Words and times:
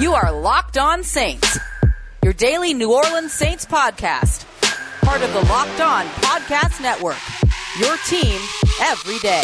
You 0.00 0.14
are 0.14 0.32
Locked 0.32 0.78
On 0.78 1.02
Saints, 1.02 1.58
your 2.24 2.32
daily 2.32 2.72
New 2.72 2.90
Orleans 2.90 3.34
Saints 3.34 3.66
podcast, 3.66 4.46
part 5.02 5.20
of 5.20 5.30
the 5.34 5.40
Locked 5.40 5.78
On 5.82 6.06
Podcast 6.06 6.80
Network. 6.80 7.18
Your 7.78 7.98
team 8.06 8.40
every 8.80 9.18
day. 9.18 9.42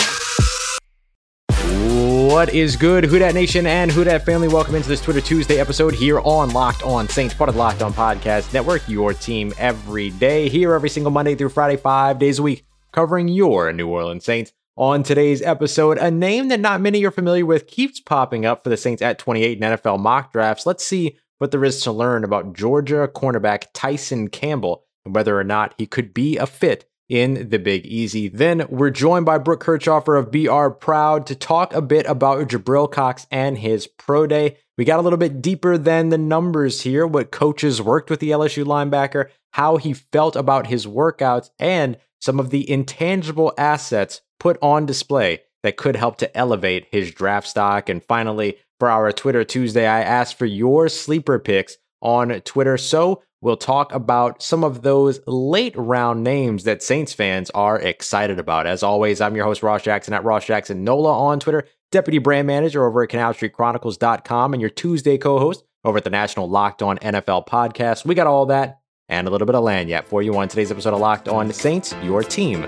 What 2.33 2.55
is 2.55 2.75
good, 2.77 3.05
Who 3.05 3.19
Dat 3.19 3.35
Nation 3.35 3.67
and 3.67 3.93
Who 3.93 4.03
Dat 4.05 4.25
family? 4.25 4.49
Welcome 4.49 4.77
into 4.77 4.89
this 4.89 5.03
Twitter 5.03 5.21
Tuesday 5.21 5.61
episode 5.61 5.93
here 5.93 6.21
on 6.21 6.49
Locked 6.55 6.83
On 6.85 7.07
Saints, 7.07 7.35
part 7.35 7.51
of 7.51 7.57
the 7.57 7.61
Locked 7.61 7.83
On 7.83 7.93
Podcast 7.93 8.55
Network. 8.55 8.89
Your 8.89 9.13
team 9.13 9.53
every 9.59 10.09
day, 10.09 10.49
here 10.49 10.73
every 10.73 10.89
single 10.89 11.13
Monday 11.13 11.35
through 11.35 11.51
Friday, 11.51 11.77
five 11.77 12.19
days 12.19 12.39
a 12.39 12.43
week, 12.43 12.65
covering 12.93 13.29
your 13.29 13.75
New 13.75 13.89
Orleans 13.89 14.25
Saints. 14.25 14.55
On 14.79 15.03
today's 15.03 15.41
episode, 15.41 15.97
a 15.97 16.11
name 16.11 16.49
that 16.49 16.61
not 16.61 16.83
many 16.83 17.03
are 17.07 17.11
familiar 17.11 17.47
with 17.47 17.67
keeps 17.67 17.99
popping 17.99 18.45
up 18.45 18.63
for 18.63 18.69
the 18.69 18.77
Saints 18.77 19.01
at 19.01 19.19
28 19.19 19.57
in 19.57 19.65
NFL 19.65 19.99
mock 19.99 20.35
drafts. 20.35 20.67
Let's 20.67 20.87
see 20.87 21.17
what 21.39 21.51
there 21.51 21.65
is 21.65 21.81
to 21.81 21.93
learn 21.93 22.25
about 22.25 22.53
Georgia 22.53 23.09
cornerback 23.09 23.69
Tyson 23.73 24.29
Campbell 24.29 24.85
and 25.07 25.15
whether 25.15 25.41
or 25.41 25.45
not 25.45 25.73
he 25.79 25.87
could 25.87 26.13
be 26.13 26.37
a 26.37 26.45
fit 26.45 26.87
in 27.09 27.49
the 27.49 27.59
Big 27.59 27.87
Easy. 27.87 28.29
Then 28.29 28.67
we're 28.69 28.91
joined 28.91 29.25
by 29.25 29.39
Brooke 29.39 29.65
Kirchhofer 29.65 30.19
of 30.19 30.31
BR 30.31 30.69
Proud 30.79 31.27
to 31.29 31.35
talk 31.35 31.73
a 31.73 31.81
bit 31.81 32.05
about 32.05 32.47
Jabril 32.47 32.93
Cox 32.93 33.27
and 33.31 33.57
his 33.57 33.87
pro 33.87 34.27
day. 34.27 34.59
We 34.77 34.85
got 34.85 34.99
a 34.99 35.03
little 35.03 35.17
bit 35.17 35.41
deeper 35.41 35.79
than 35.79 36.11
the 36.11 36.19
numbers 36.19 36.83
here, 36.83 37.07
what 37.07 37.31
coaches 37.31 37.81
worked 37.81 38.11
with 38.11 38.21
the 38.21 38.31
LSU 38.31 38.67
linebacker, 38.67 39.31
how 39.53 39.79
he 39.79 39.95
felt 39.95 40.37
about 40.37 40.67
his 40.67 40.87
workouts, 40.87 41.49
and 41.59 41.97
some 42.21 42.39
of 42.39 42.51
the 42.51 42.69
intangible 42.71 43.55
assets 43.57 44.21
put 44.39 44.59
on 44.63 44.87
display 44.87 45.41
that 45.63 45.77
could 45.77 45.97
help 45.97 46.19
to 46.19 46.37
elevate 46.37 46.87
his 46.91 47.11
draft 47.11 47.49
stock. 47.49 47.89
And 47.89 48.03
finally, 48.05 48.57
for 48.79 48.89
our 48.89 49.11
Twitter 49.13 49.45
Tuesday, 49.45 49.87
I 49.87 50.03
asked 50.03 50.39
for 50.39 50.47
your 50.47 50.89
sleeper 50.89 51.39
picks 51.39 51.77
on 52.01 52.41
Twitter. 52.43 52.77
So 52.77 53.23
we'll 53.41 53.57
talk 53.57 53.93
about 53.93 54.43
some 54.43 54.65
of 54.65 54.83
those 54.83 55.21
late 55.27 55.75
round 55.77 56.23
names 56.23 56.65
that 56.65 56.83
Saints 56.83 57.13
fans 57.13 57.51
are 57.51 57.81
excited 57.81 58.39
about. 58.39 58.67
As 58.67 58.83
always, 58.83 59.21
I'm 59.21 59.35
your 59.35 59.45
host, 59.45 59.63
Ross 59.63 59.83
Jackson 59.83 60.15
at 60.15 60.25
Ross 60.25 60.45
Jackson 60.45 60.85
Nola 60.85 61.13
on 61.13 61.41
Twitter, 61.41 61.67
deputy 61.91 62.19
brand 62.19 62.47
manager 62.47 62.87
over 62.87 63.03
at 63.03 63.11
CanalStreetChronicles.com, 63.11 64.53
and 64.53 64.61
your 64.61 64.71
Tuesday 64.71 65.19
co 65.19 65.39
host 65.39 65.65
over 65.85 65.99
at 65.99 66.05
the 66.05 66.11
National 66.11 66.49
Locked 66.49 66.83
On 66.83 66.99
NFL 66.99 67.47
podcast. 67.47 68.05
We 68.05 68.15
got 68.15 68.27
all 68.27 68.47
that 68.47 68.81
and 69.09 69.29
a 69.29 69.31
little 69.31 69.47
bit 69.47 69.55
of 69.55 69.63
lagniappe 69.63 70.05
for 70.05 70.23
you 70.23 70.37
on 70.37 70.49
today's 70.49 70.71
episode 70.71 70.95
of 70.95 71.01
Locked 71.01 71.29
On 71.29 71.53
Saints, 71.53 71.95
your 72.03 72.23
team 72.23 72.65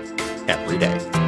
every 0.47 0.77
day. 0.77 1.18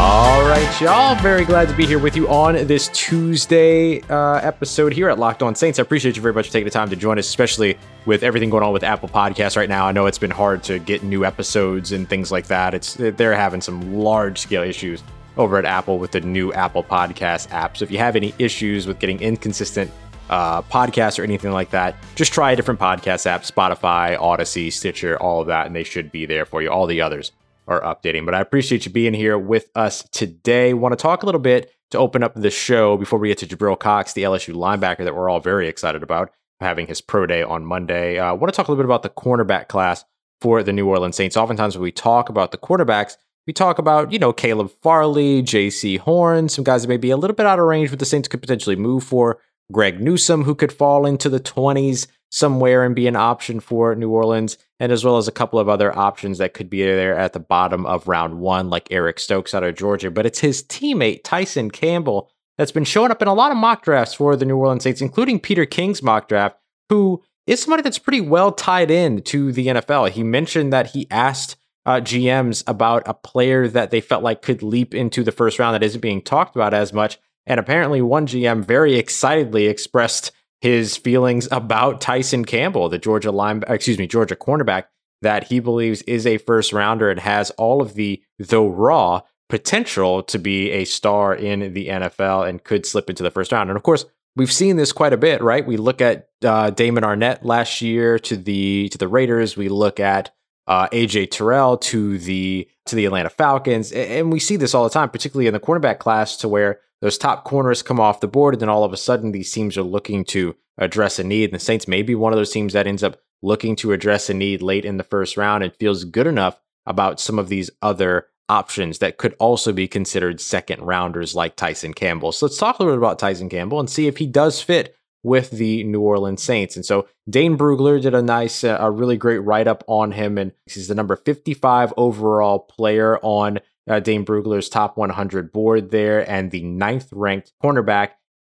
All 0.00 0.42
right, 0.42 0.80
y'all. 0.80 1.20
Very 1.20 1.44
glad 1.44 1.66
to 1.68 1.74
be 1.74 1.84
here 1.84 1.98
with 1.98 2.14
you 2.14 2.28
on 2.28 2.54
this 2.68 2.86
Tuesday 2.94 4.00
uh, 4.02 4.34
episode 4.34 4.92
here 4.92 5.08
at 5.08 5.18
Locked 5.18 5.42
On 5.42 5.56
Saints. 5.56 5.80
I 5.80 5.82
appreciate 5.82 6.14
you 6.14 6.22
very 6.22 6.32
much 6.32 6.46
for 6.46 6.52
taking 6.52 6.66
the 6.66 6.70
time 6.70 6.88
to 6.90 6.94
join 6.94 7.18
us, 7.18 7.26
especially 7.26 7.76
with 8.06 8.22
everything 8.22 8.48
going 8.48 8.62
on 8.62 8.72
with 8.72 8.84
Apple 8.84 9.08
Podcasts 9.08 9.56
right 9.56 9.68
now. 9.68 9.86
I 9.86 9.90
know 9.90 10.06
it's 10.06 10.16
been 10.16 10.30
hard 10.30 10.62
to 10.62 10.78
get 10.78 11.02
new 11.02 11.24
episodes 11.24 11.90
and 11.90 12.08
things 12.08 12.30
like 12.30 12.46
that. 12.46 12.74
It's 12.74 12.94
they're 12.94 13.34
having 13.34 13.60
some 13.60 13.92
large 13.96 14.38
scale 14.38 14.62
issues 14.62 15.02
over 15.36 15.58
at 15.58 15.64
Apple 15.64 15.98
with 15.98 16.12
the 16.12 16.20
new 16.20 16.52
Apple 16.52 16.84
Podcast 16.84 17.50
app. 17.50 17.76
So 17.76 17.82
if 17.82 17.90
you 17.90 17.98
have 17.98 18.14
any 18.14 18.32
issues 18.38 18.86
with 18.86 19.00
getting 19.00 19.20
inconsistent 19.20 19.90
uh, 20.30 20.62
podcasts 20.62 21.18
or 21.18 21.24
anything 21.24 21.50
like 21.50 21.70
that, 21.70 21.96
just 22.14 22.32
try 22.32 22.52
a 22.52 22.56
different 22.56 22.78
podcast 22.78 23.26
app 23.26 23.42
Spotify, 23.42 24.16
Audacy, 24.16 24.72
Stitcher, 24.72 25.20
all 25.20 25.40
of 25.40 25.48
that, 25.48 25.66
and 25.66 25.74
they 25.74 25.82
should 25.82 26.12
be 26.12 26.24
there 26.24 26.44
for 26.44 26.62
you. 26.62 26.70
All 26.70 26.86
the 26.86 27.00
others 27.00 27.32
are 27.68 27.80
updating. 27.82 28.24
But 28.24 28.34
I 28.34 28.40
appreciate 28.40 28.86
you 28.86 28.92
being 28.92 29.14
here 29.14 29.38
with 29.38 29.68
us 29.74 30.02
today. 30.10 30.74
Want 30.74 30.92
to 30.92 30.96
talk 30.96 31.22
a 31.22 31.26
little 31.26 31.40
bit 31.40 31.72
to 31.90 31.98
open 31.98 32.22
up 32.22 32.34
the 32.34 32.50
show 32.50 32.96
before 32.96 33.18
we 33.18 33.28
get 33.28 33.38
to 33.38 33.46
Jabril 33.46 33.78
Cox, 33.78 34.12
the 34.12 34.22
LSU 34.24 34.54
linebacker 34.54 35.04
that 35.04 35.14
we're 35.14 35.28
all 35.28 35.40
very 35.40 35.68
excited 35.68 36.02
about 36.02 36.32
having 36.60 36.86
his 36.86 37.00
pro 37.00 37.26
day 37.26 37.42
on 37.42 37.64
Monday. 37.64 38.18
I 38.18 38.30
uh, 38.30 38.34
want 38.34 38.52
to 38.52 38.56
talk 38.56 38.68
a 38.68 38.72
little 38.72 38.82
bit 38.82 38.86
about 38.86 39.02
the 39.02 39.10
cornerback 39.10 39.68
class 39.68 40.04
for 40.40 40.62
the 40.62 40.72
New 40.72 40.88
Orleans 40.88 41.16
Saints. 41.16 41.36
Oftentimes 41.36 41.76
when 41.76 41.82
we 41.82 41.92
talk 41.92 42.28
about 42.28 42.50
the 42.50 42.58
quarterbacks, 42.58 43.16
we 43.46 43.52
talk 43.52 43.78
about, 43.78 44.12
you 44.12 44.18
know, 44.18 44.32
Caleb 44.32 44.70
Farley, 44.82 45.42
Jaycee 45.42 45.98
Horn, 45.98 46.48
some 46.48 46.64
guys 46.64 46.82
that 46.82 46.88
may 46.88 46.96
be 46.96 47.10
a 47.10 47.16
little 47.16 47.34
bit 47.34 47.46
out 47.46 47.58
of 47.58 47.64
range, 47.64 47.90
but 47.90 47.98
the 47.98 48.04
Saints 48.04 48.28
could 48.28 48.42
potentially 48.42 48.76
move 48.76 49.04
for. 49.04 49.40
Greg 49.70 50.00
Newsome, 50.00 50.44
who 50.44 50.54
could 50.54 50.72
fall 50.72 51.06
into 51.06 51.28
the 51.28 51.40
20s 51.40 52.06
somewhere 52.30 52.84
and 52.84 52.94
be 52.94 53.06
an 53.06 53.16
option 53.16 53.60
for 53.60 53.94
New 53.94 54.10
Orleans, 54.10 54.58
and 54.78 54.92
as 54.92 55.04
well 55.04 55.16
as 55.16 55.28
a 55.28 55.32
couple 55.32 55.58
of 55.58 55.68
other 55.68 55.96
options 55.96 56.38
that 56.38 56.54
could 56.54 56.68
be 56.68 56.82
there 56.82 57.16
at 57.16 57.32
the 57.32 57.40
bottom 57.40 57.86
of 57.86 58.08
round 58.08 58.38
one, 58.38 58.70
like 58.70 58.88
Eric 58.90 59.18
Stokes 59.18 59.54
out 59.54 59.64
of 59.64 59.76
Georgia. 59.76 60.10
But 60.10 60.26
it's 60.26 60.40
his 60.40 60.62
teammate, 60.62 61.22
Tyson 61.24 61.70
Campbell, 61.70 62.30
that's 62.56 62.72
been 62.72 62.84
showing 62.84 63.10
up 63.10 63.22
in 63.22 63.28
a 63.28 63.34
lot 63.34 63.52
of 63.52 63.56
mock 63.56 63.82
drafts 63.82 64.14
for 64.14 64.36
the 64.36 64.44
New 64.44 64.56
Orleans 64.56 64.82
Saints, 64.82 65.00
including 65.00 65.40
Peter 65.40 65.64
King's 65.64 66.02
mock 66.02 66.28
draft, 66.28 66.56
who 66.88 67.22
is 67.46 67.62
somebody 67.62 67.82
that's 67.82 67.98
pretty 67.98 68.20
well 68.20 68.52
tied 68.52 68.90
in 68.90 69.22
to 69.22 69.52
the 69.52 69.68
NFL. 69.68 70.10
He 70.10 70.22
mentioned 70.22 70.72
that 70.72 70.88
he 70.88 71.06
asked 71.10 71.56
uh, 71.86 72.00
GMs 72.00 72.62
about 72.66 73.02
a 73.06 73.14
player 73.14 73.66
that 73.68 73.90
they 73.90 74.02
felt 74.02 74.22
like 74.22 74.42
could 74.42 74.62
leap 74.62 74.94
into 74.94 75.24
the 75.24 75.32
first 75.32 75.58
round 75.58 75.74
that 75.74 75.82
isn't 75.82 76.02
being 76.02 76.20
talked 76.20 76.54
about 76.54 76.74
as 76.74 76.92
much. 76.92 77.18
And 77.46 77.58
apparently, 77.58 78.02
one 78.02 78.26
GM 78.26 78.62
very 78.62 78.96
excitedly 78.96 79.66
expressed 79.66 80.32
his 80.60 80.96
feelings 80.96 81.48
about 81.50 82.00
Tyson 82.00 82.44
Campbell, 82.44 82.88
the 82.88 82.98
Georgia 82.98 83.30
line, 83.30 83.62
excuse 83.68 83.98
me, 83.98 84.06
Georgia 84.06 84.36
cornerback 84.36 84.84
that 85.22 85.44
he 85.44 85.60
believes 85.60 86.02
is 86.02 86.26
a 86.26 86.38
first 86.38 86.72
rounder 86.72 87.10
and 87.10 87.20
has 87.20 87.50
all 87.52 87.82
of 87.82 87.94
the, 87.94 88.22
though 88.38 88.68
raw, 88.68 89.20
potential 89.48 90.22
to 90.22 90.38
be 90.38 90.70
a 90.70 90.84
star 90.84 91.34
in 91.34 91.72
the 91.72 91.88
NFL 91.88 92.48
and 92.48 92.62
could 92.62 92.86
slip 92.86 93.08
into 93.08 93.22
the 93.22 93.30
first 93.30 93.52
round. 93.52 93.70
And 93.70 93.76
of 93.76 93.82
course, 93.82 94.04
we've 94.36 94.52
seen 94.52 94.76
this 94.76 94.92
quite 94.92 95.12
a 95.12 95.16
bit, 95.16 95.42
right? 95.42 95.66
We 95.66 95.76
look 95.76 96.00
at 96.00 96.28
uh, 96.44 96.70
Damon 96.70 97.04
Arnette 97.04 97.44
last 97.44 97.80
year 97.80 98.18
to 98.20 98.36
the 98.36 98.88
to 98.90 98.98
the 98.98 99.08
Raiders. 99.08 99.56
We 99.56 99.68
look 99.68 100.00
at 100.00 100.32
uh, 100.66 100.88
AJ 100.88 101.30
Terrell 101.30 101.78
to 101.78 102.18
the 102.18 102.68
to 102.86 102.96
the 102.96 103.06
Atlanta 103.06 103.30
Falcons, 103.30 103.90
and 103.92 104.32
we 104.32 104.38
see 104.38 104.56
this 104.56 104.74
all 104.74 104.84
the 104.84 104.90
time, 104.90 105.10
particularly 105.10 105.46
in 105.46 105.54
the 105.54 105.60
cornerback 105.60 105.98
class, 105.98 106.36
to 106.38 106.48
where 106.48 106.80
those 107.00 107.18
top 107.18 107.44
corners 107.44 107.82
come 107.82 108.00
off 108.00 108.20
the 108.20 108.28
board, 108.28 108.54
and 108.54 108.62
then 108.62 108.68
all 108.68 108.84
of 108.84 108.92
a 108.92 108.96
sudden 108.96 109.32
these 109.32 109.52
teams 109.52 109.76
are 109.76 109.82
looking 109.82 110.24
to 110.26 110.56
address 110.76 111.18
a 111.18 111.24
need. 111.24 111.50
And 111.50 111.54
the 111.54 111.64
Saints 111.64 111.88
may 111.88 112.02
be 112.02 112.14
one 112.14 112.32
of 112.32 112.38
those 112.38 112.52
teams 112.52 112.72
that 112.72 112.86
ends 112.86 113.02
up 113.02 113.20
looking 113.42 113.76
to 113.76 113.92
address 113.92 114.28
a 114.28 114.34
need 114.34 114.62
late 114.62 114.84
in 114.84 114.96
the 114.96 115.04
first 115.04 115.36
round 115.36 115.62
and 115.62 115.74
feels 115.74 116.04
good 116.04 116.26
enough 116.26 116.60
about 116.86 117.20
some 117.20 117.38
of 117.38 117.48
these 117.48 117.70
other 117.82 118.26
options 118.48 118.98
that 118.98 119.18
could 119.18 119.36
also 119.38 119.72
be 119.72 119.86
considered 119.86 120.40
second 120.40 120.82
rounders 120.82 121.34
like 121.34 121.54
Tyson 121.54 121.92
Campbell. 121.92 122.32
So 122.32 122.46
let's 122.46 122.58
talk 122.58 122.78
a 122.78 122.82
little 122.82 122.96
bit 122.96 123.04
about 123.04 123.18
Tyson 123.18 123.48
Campbell 123.48 123.78
and 123.78 123.90
see 123.90 124.06
if 124.06 124.16
he 124.16 124.26
does 124.26 124.60
fit 124.62 124.96
with 125.22 125.50
the 125.50 125.84
New 125.84 126.00
Orleans 126.00 126.42
Saints. 126.42 126.76
And 126.76 126.86
so 126.86 127.06
Dane 127.28 127.58
Brugler 127.58 128.00
did 128.00 128.14
a 128.14 128.22
nice, 128.22 128.64
uh, 128.64 128.78
a 128.80 128.90
really 128.90 129.16
great 129.16 129.38
write 129.38 129.66
up 129.66 129.84
on 129.86 130.12
him. 130.12 130.38
And 130.38 130.52
he's 130.66 130.88
the 130.88 130.94
number 130.94 131.16
55 131.16 131.92
overall 131.96 132.60
player 132.60 133.18
on 133.22 133.58
uh, 133.88 134.00
Dane 134.00 134.24
Brugler's 134.24 134.68
top 134.68 134.96
100 134.96 135.52
board 135.52 135.90
there 135.90 136.28
and 136.28 136.50
the 136.50 136.62
ninth 136.62 137.08
ranked 137.12 137.52
cornerback. 137.62 138.10